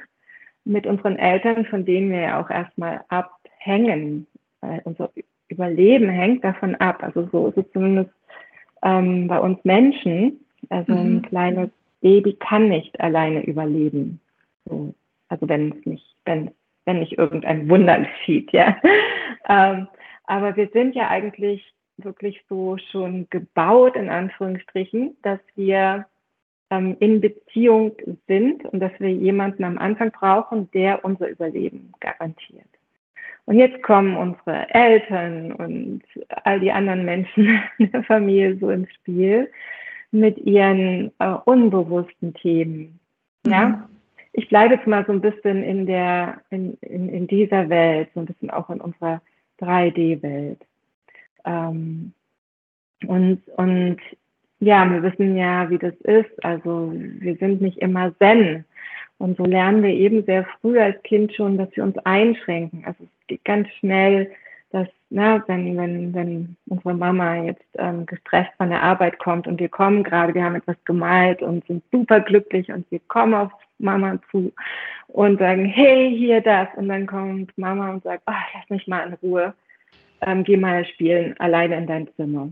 mit 0.64 0.86
unseren 0.86 1.16
Eltern, 1.16 1.66
von 1.66 1.84
denen 1.84 2.10
wir 2.10 2.20
ja 2.20 2.40
auch 2.40 2.50
erstmal 2.50 3.02
abhängen. 3.08 4.26
Unser 4.84 5.10
Überleben 5.48 6.08
hängt 6.08 6.44
davon 6.44 6.76
ab. 6.76 7.02
Also 7.02 7.28
so 7.32 7.48
ist 7.48 7.56
es 7.56 7.72
zumindest 7.72 8.10
ähm, 8.82 9.26
bei 9.26 9.38
uns 9.38 9.58
Menschen. 9.64 10.44
Also 10.68 10.92
ein 10.92 11.14
mhm. 11.14 11.22
kleines 11.22 11.70
Baby 12.00 12.34
kann 12.34 12.68
nicht 12.68 13.00
alleine 13.00 13.44
überleben. 13.44 14.20
So, 14.66 14.94
also 15.28 15.48
wenn 15.48 15.72
es 15.72 15.86
nicht, 15.86 16.16
wenn, 16.24 16.50
wenn 16.84 17.00
nicht 17.00 17.18
irgendein 17.18 17.68
Wunder 17.68 18.00
geschieht, 18.00 18.52
ja. 18.52 18.76
ähm, 19.48 19.88
aber 20.24 20.56
wir 20.56 20.68
sind 20.68 20.94
ja 20.94 21.08
eigentlich 21.08 21.74
wirklich 21.96 22.42
so 22.48 22.76
schon 22.90 23.26
gebaut, 23.30 23.96
in 23.96 24.08
Anführungsstrichen, 24.08 25.16
dass 25.22 25.40
wir 25.56 26.06
ähm, 26.70 26.96
in 27.00 27.20
Beziehung 27.20 27.92
sind 28.26 28.64
und 28.64 28.80
dass 28.80 28.92
wir 28.98 29.10
jemanden 29.10 29.64
am 29.64 29.78
Anfang 29.78 30.10
brauchen, 30.12 30.70
der 30.72 31.04
unser 31.04 31.28
Überleben 31.28 31.92
garantiert. 32.00 32.66
Und 33.46 33.58
jetzt 33.58 33.82
kommen 33.82 34.16
unsere 34.16 34.72
Eltern 34.72 35.52
und 35.52 36.02
all 36.44 36.60
die 36.60 36.70
anderen 36.70 37.04
Menschen 37.04 37.60
in 37.78 37.90
der 37.90 38.04
Familie 38.04 38.56
so 38.58 38.70
ins 38.70 38.92
Spiel 38.94 39.50
mit 40.12 40.38
ihren 40.38 41.12
äh, 41.18 41.34
unbewussten 41.44 42.34
Themen. 42.34 43.00
Ja, 43.46 43.68
mhm. 43.68 43.84
ich 44.32 44.48
bleibe 44.48 44.74
jetzt 44.74 44.86
mal 44.86 45.04
so 45.06 45.12
ein 45.12 45.20
bisschen 45.20 45.62
in 45.62 45.86
der, 45.86 46.40
in, 46.50 46.74
in, 46.80 47.08
in 47.08 47.26
dieser 47.26 47.68
Welt, 47.68 48.08
so 48.14 48.20
ein 48.20 48.26
bisschen 48.26 48.50
auch 48.50 48.70
in 48.70 48.80
unserer 48.80 49.22
3D-Welt. 49.60 50.60
Ähm, 51.44 52.12
und, 53.06 53.40
und 53.56 53.98
ja, 54.60 54.88
wir 54.90 55.02
wissen 55.02 55.36
ja, 55.36 55.68
wie 55.70 55.78
das 55.78 55.94
ist. 56.02 56.44
Also 56.44 56.92
wir 56.94 57.36
sind 57.36 57.60
nicht 57.60 57.78
immer 57.78 58.16
Zen. 58.18 58.64
Und 59.18 59.36
so 59.36 59.44
lernen 59.44 59.82
wir 59.82 59.90
eben 59.90 60.24
sehr 60.24 60.46
früh 60.60 60.78
als 60.78 61.02
Kind 61.02 61.34
schon, 61.34 61.58
dass 61.58 61.74
wir 61.76 61.84
uns 61.84 61.96
einschränken. 62.04 62.82
Also 62.86 63.04
es 63.04 63.26
geht 63.26 63.44
ganz 63.44 63.68
schnell, 63.78 64.30
dass, 64.70 64.88
na, 65.10 65.42
wenn, 65.46 65.76
wenn, 65.76 66.14
wenn 66.14 66.56
unsere 66.68 66.94
Mama 66.94 67.36
jetzt 67.36 67.64
ähm, 67.76 68.06
gestresst 68.06 68.52
von 68.56 68.70
der 68.70 68.82
Arbeit 68.82 69.18
kommt 69.18 69.46
und 69.46 69.58
wir 69.60 69.68
kommen 69.68 70.04
gerade, 70.04 70.34
wir 70.34 70.44
haben 70.44 70.54
etwas 70.54 70.76
gemalt 70.84 71.42
und 71.42 71.66
sind 71.66 71.82
super 71.90 72.20
glücklich 72.20 72.70
und 72.70 72.90
wir 72.90 73.00
kommen 73.08 73.34
auf 73.34 73.50
Mama 73.78 74.18
zu 74.30 74.52
und 75.08 75.38
sagen, 75.38 75.64
hey, 75.64 76.16
hier 76.16 76.40
das. 76.40 76.68
Und 76.76 76.88
dann 76.88 77.06
kommt 77.06 77.56
Mama 77.58 77.90
und 77.90 78.04
sagt, 78.04 78.22
oh, 78.26 78.32
lass 78.54 78.70
mich 78.70 78.86
mal 78.86 79.06
in 79.08 79.14
Ruhe, 79.14 79.54
ähm, 80.20 80.44
geh 80.44 80.56
mal 80.56 80.84
spielen, 80.84 81.34
alleine 81.40 81.76
in 81.76 81.86
dein 81.86 82.08
Zimmer. 82.14 82.50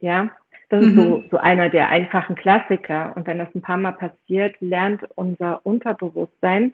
Ja, 0.00 0.30
das 0.68 0.82
mhm. 0.84 0.88
ist 0.88 0.96
so, 0.96 1.02
mhm. 1.02 1.24
so 1.30 1.36
einer 1.38 1.68
der 1.68 1.88
einfachen 1.88 2.36
Klassiker. 2.36 3.12
Und 3.16 3.26
wenn 3.26 3.38
das 3.38 3.48
ein 3.54 3.62
paar 3.62 3.76
Mal 3.76 3.92
passiert, 3.92 4.56
lernt 4.60 5.02
unser 5.14 5.64
Unterbewusstsein, 5.64 6.72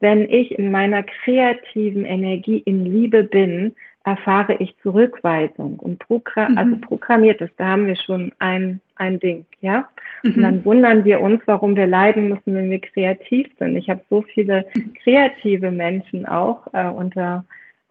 wenn 0.00 0.28
ich 0.30 0.58
in 0.58 0.70
meiner 0.70 1.02
kreativen 1.02 2.04
Energie 2.04 2.58
in 2.58 2.86
Liebe 2.86 3.22
bin, 3.22 3.74
erfahre 4.04 4.54
ich 4.54 4.74
Zurückweisung 4.82 5.78
und 5.78 5.98
program 5.98 6.52
mhm. 6.52 6.58
also 6.58 6.76
programmiert 6.78 7.40
ist. 7.42 7.52
Da 7.58 7.68
haben 7.68 7.86
wir 7.86 7.96
schon 7.96 8.32
ein, 8.38 8.80
ein 8.96 9.20
Ding, 9.20 9.44
ja. 9.60 9.88
Mhm. 10.22 10.34
Und 10.34 10.42
dann 10.42 10.64
wundern 10.64 11.04
wir 11.04 11.20
uns, 11.20 11.42
warum 11.44 11.76
wir 11.76 11.86
leiden 11.86 12.30
müssen, 12.30 12.54
wenn 12.54 12.70
wir 12.70 12.80
kreativ 12.80 13.48
sind. 13.58 13.76
Ich 13.76 13.90
habe 13.90 14.00
so 14.08 14.22
viele 14.22 14.64
mhm. 14.74 14.94
kreative 15.02 15.70
Menschen 15.70 16.24
auch 16.24 16.66
äh, 16.72 16.88
unter 16.88 17.44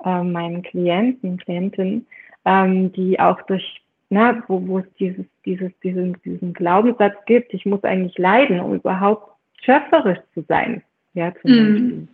äh, 0.04 0.24
meinen 0.24 0.64
Klienten, 0.64 1.38
Klientinnen, 1.38 2.08
ähm, 2.46 2.92
die 2.94 3.20
auch 3.20 3.42
durch 3.44 3.82
na, 4.10 4.44
wo, 4.48 4.68
wo 4.68 4.80
es 4.80 4.86
dieses, 5.00 5.26
dieses, 5.46 5.72
diesen, 5.84 6.20
diesen 6.24 6.54
Glaubenssatz 6.54 7.16
gibt, 7.26 7.54
ich 7.54 7.66
muss 7.66 7.84
eigentlich 7.84 8.18
leiden, 8.18 8.60
um 8.60 8.74
überhaupt 8.74 9.32
schöpferisch 9.64 10.20
zu 10.34 10.44
sein. 10.48 10.82
Ja, 11.14 11.34
zum 11.42 11.52
mhm. 11.52 11.74
Beispiel. 11.74 12.08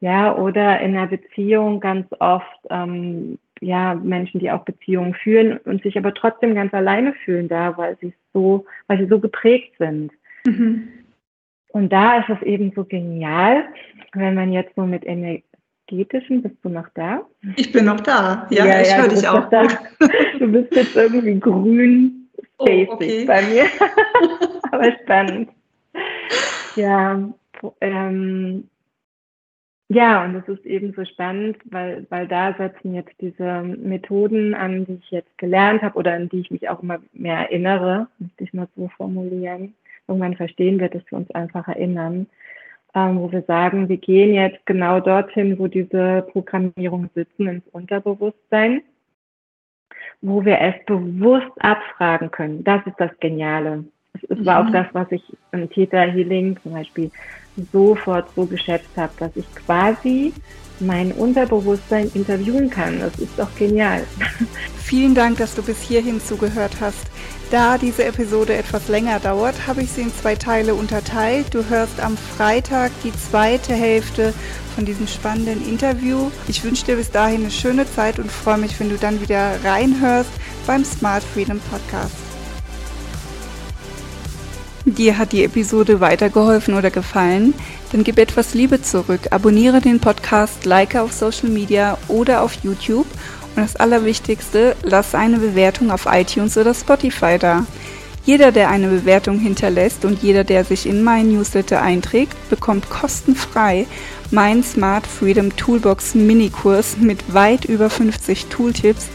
Ja, 0.00 0.36
oder 0.36 0.80
in 0.80 0.96
einer 0.96 1.08
Beziehung 1.08 1.80
ganz 1.80 2.06
oft, 2.20 2.58
ähm, 2.70 3.38
ja, 3.60 3.94
Menschen, 3.94 4.38
die 4.38 4.50
auch 4.50 4.64
Beziehungen 4.64 5.14
führen 5.14 5.58
und 5.58 5.82
sich 5.82 5.98
aber 5.98 6.14
trotzdem 6.14 6.54
ganz 6.54 6.72
alleine 6.72 7.12
fühlen 7.24 7.48
da, 7.48 7.76
weil 7.76 7.96
sie 8.00 8.14
so, 8.32 8.64
weil 8.86 8.98
sie 8.98 9.06
so 9.06 9.18
geprägt 9.18 9.74
sind. 9.78 10.12
Mhm. 10.46 10.88
Und 11.70 11.92
da 11.92 12.18
ist 12.18 12.28
es 12.28 12.42
eben 12.42 12.72
so 12.74 12.84
genial, 12.84 13.64
wenn 14.12 14.34
man 14.34 14.52
jetzt 14.52 14.74
so 14.76 14.86
mit 14.86 15.04
Ener 15.04 15.38
energetischen. 15.90 16.42
Bist 16.42 16.56
du 16.62 16.68
noch 16.68 16.88
da? 16.94 17.22
Ich 17.56 17.72
bin 17.72 17.86
noch 17.86 18.00
da. 18.00 18.46
Ja, 18.50 18.66
ja 18.66 18.80
ich 18.80 18.88
ja, 18.88 18.96
höre 18.98 19.08
dich 19.08 19.28
auch. 19.28 19.48
Da. 19.50 19.66
Du 20.38 20.52
bist 20.52 20.74
jetzt 20.74 20.96
irgendwie 20.96 21.38
grün 21.38 22.28
spacig 22.54 22.88
oh, 22.88 22.92
okay. 22.92 23.24
bei 23.24 23.42
mir. 23.42 23.64
Aber 24.72 24.92
spannend. 25.02 25.50
Ja, 26.76 27.28
ähm, 27.80 28.68
ja, 29.88 30.24
und 30.24 30.34
es 30.36 30.46
ist 30.48 30.66
eben 30.66 30.92
so 30.92 31.04
spannend, 31.04 31.56
weil, 31.64 32.06
weil 32.10 32.28
da 32.28 32.54
setzen 32.54 32.94
jetzt 32.94 33.14
diese 33.20 33.62
Methoden 33.62 34.54
an, 34.54 34.84
die 34.84 35.00
ich 35.02 35.10
jetzt 35.10 35.38
gelernt 35.38 35.82
habe 35.82 35.98
oder 35.98 36.12
an 36.12 36.28
die 36.28 36.40
ich 36.40 36.50
mich 36.50 36.68
auch 36.68 36.82
immer 36.82 36.98
mehr 37.12 37.38
erinnere, 37.38 38.08
möchte 38.18 38.44
ich 38.44 38.52
mal 38.52 38.68
so 38.76 38.88
formulieren. 38.96 39.74
Irgendwann 40.06 40.36
verstehen 40.36 40.78
wir, 40.78 40.88
dass 40.88 41.02
wir 41.10 41.18
uns 41.18 41.30
einfach 41.30 41.68
erinnern 41.68 42.26
ähm, 42.94 43.20
wo 43.20 43.30
wir 43.30 43.42
sagen, 43.42 43.88
wir 43.88 43.96
gehen 43.96 44.34
jetzt 44.34 44.64
genau 44.66 45.00
dorthin, 45.00 45.58
wo 45.58 45.66
diese 45.66 46.26
Programmierungen 46.32 47.10
sitzen, 47.14 47.48
ins 47.48 47.66
Unterbewusstsein, 47.72 48.82
wo 50.20 50.44
wir 50.44 50.60
es 50.60 50.74
bewusst 50.86 51.52
abfragen 51.58 52.30
können. 52.30 52.64
Das 52.64 52.84
ist 52.86 52.96
das 52.98 53.10
Geniale. 53.20 53.84
Es 54.28 54.44
war 54.44 54.62
mhm. 54.62 54.68
auch 54.68 54.72
das, 54.72 54.86
was 54.92 55.12
ich 55.12 55.22
im 55.52 55.70
Theta 55.70 56.00
Healing 56.00 56.58
zum 56.62 56.72
Beispiel 56.72 57.10
sofort 57.72 58.28
so 58.34 58.46
geschätzt 58.46 58.96
habe, 58.96 59.12
dass 59.18 59.36
ich 59.36 59.46
quasi 59.54 60.32
mein 60.80 61.12
Unterbewusstsein 61.12 62.10
interviewen 62.14 62.70
kann. 62.70 63.00
Das 63.00 63.18
ist 63.18 63.38
doch 63.38 63.52
genial. 63.56 64.04
Vielen 64.78 65.14
Dank, 65.14 65.38
dass 65.38 65.54
du 65.54 65.62
bis 65.62 65.82
hierhin 65.82 66.20
zugehört 66.20 66.76
hast. 66.80 67.10
Da 67.50 67.78
diese 67.78 68.04
Episode 68.04 68.54
etwas 68.54 68.88
länger 68.88 69.20
dauert, 69.20 69.66
habe 69.66 69.82
ich 69.82 69.90
sie 69.90 70.02
in 70.02 70.12
zwei 70.14 70.36
Teile 70.36 70.74
unterteilt. 70.74 71.54
Du 71.54 71.64
hörst 71.70 71.98
am 71.98 72.18
Freitag 72.18 72.92
die 73.02 73.12
zweite 73.30 73.72
Hälfte 73.72 74.34
von 74.74 74.84
diesem 74.84 75.08
spannenden 75.08 75.66
Interview. 75.66 76.30
Ich 76.46 76.62
wünsche 76.62 76.84
dir 76.84 76.96
bis 76.96 77.10
dahin 77.10 77.40
eine 77.40 77.50
schöne 77.50 77.90
Zeit 77.90 78.18
und 78.18 78.30
freue 78.30 78.58
mich, 78.58 78.78
wenn 78.78 78.90
du 78.90 78.96
dann 78.96 79.22
wieder 79.22 79.64
reinhörst 79.64 80.30
beim 80.66 80.84
Smart 80.84 81.24
Freedom 81.24 81.58
Podcast. 81.70 82.14
Dir 84.84 85.16
hat 85.16 85.32
die 85.32 85.44
Episode 85.44 86.00
weitergeholfen 86.00 86.74
oder 86.74 86.90
gefallen? 86.90 87.54
Dann 87.92 88.04
gib 88.04 88.18
etwas 88.18 88.52
Liebe 88.52 88.82
zurück. 88.82 89.20
Abonniere 89.30 89.80
den 89.80 90.00
Podcast, 90.00 90.66
like 90.66 90.96
auf 90.96 91.12
Social 91.12 91.48
Media 91.48 91.96
oder 92.08 92.42
auf 92.42 92.52
YouTube 92.62 93.06
und 93.58 93.64
das 93.64 93.76
Allerwichtigste, 93.76 94.76
lass 94.82 95.14
eine 95.16 95.38
Bewertung 95.38 95.90
auf 95.90 96.06
iTunes 96.08 96.56
oder 96.56 96.74
Spotify 96.74 97.38
da. 97.38 97.66
Jeder, 98.24 98.52
der 98.52 98.70
eine 98.70 98.88
Bewertung 98.88 99.38
hinterlässt 99.40 100.04
und 100.04 100.22
jeder, 100.22 100.44
der 100.44 100.64
sich 100.64 100.86
in 100.86 101.02
meinen 101.02 101.32
Newsletter 101.32 101.82
einträgt, 101.82 102.36
bekommt 102.50 102.88
kostenfrei 102.88 103.86
meinen 104.30 104.62
Smart 104.62 105.06
Freedom 105.06 105.56
Toolbox 105.56 106.14
Minikurs 106.14 106.98
mit 106.98 107.34
weit 107.34 107.64
über 107.64 107.90
50 107.90 108.46
Tooltips, 108.46 109.06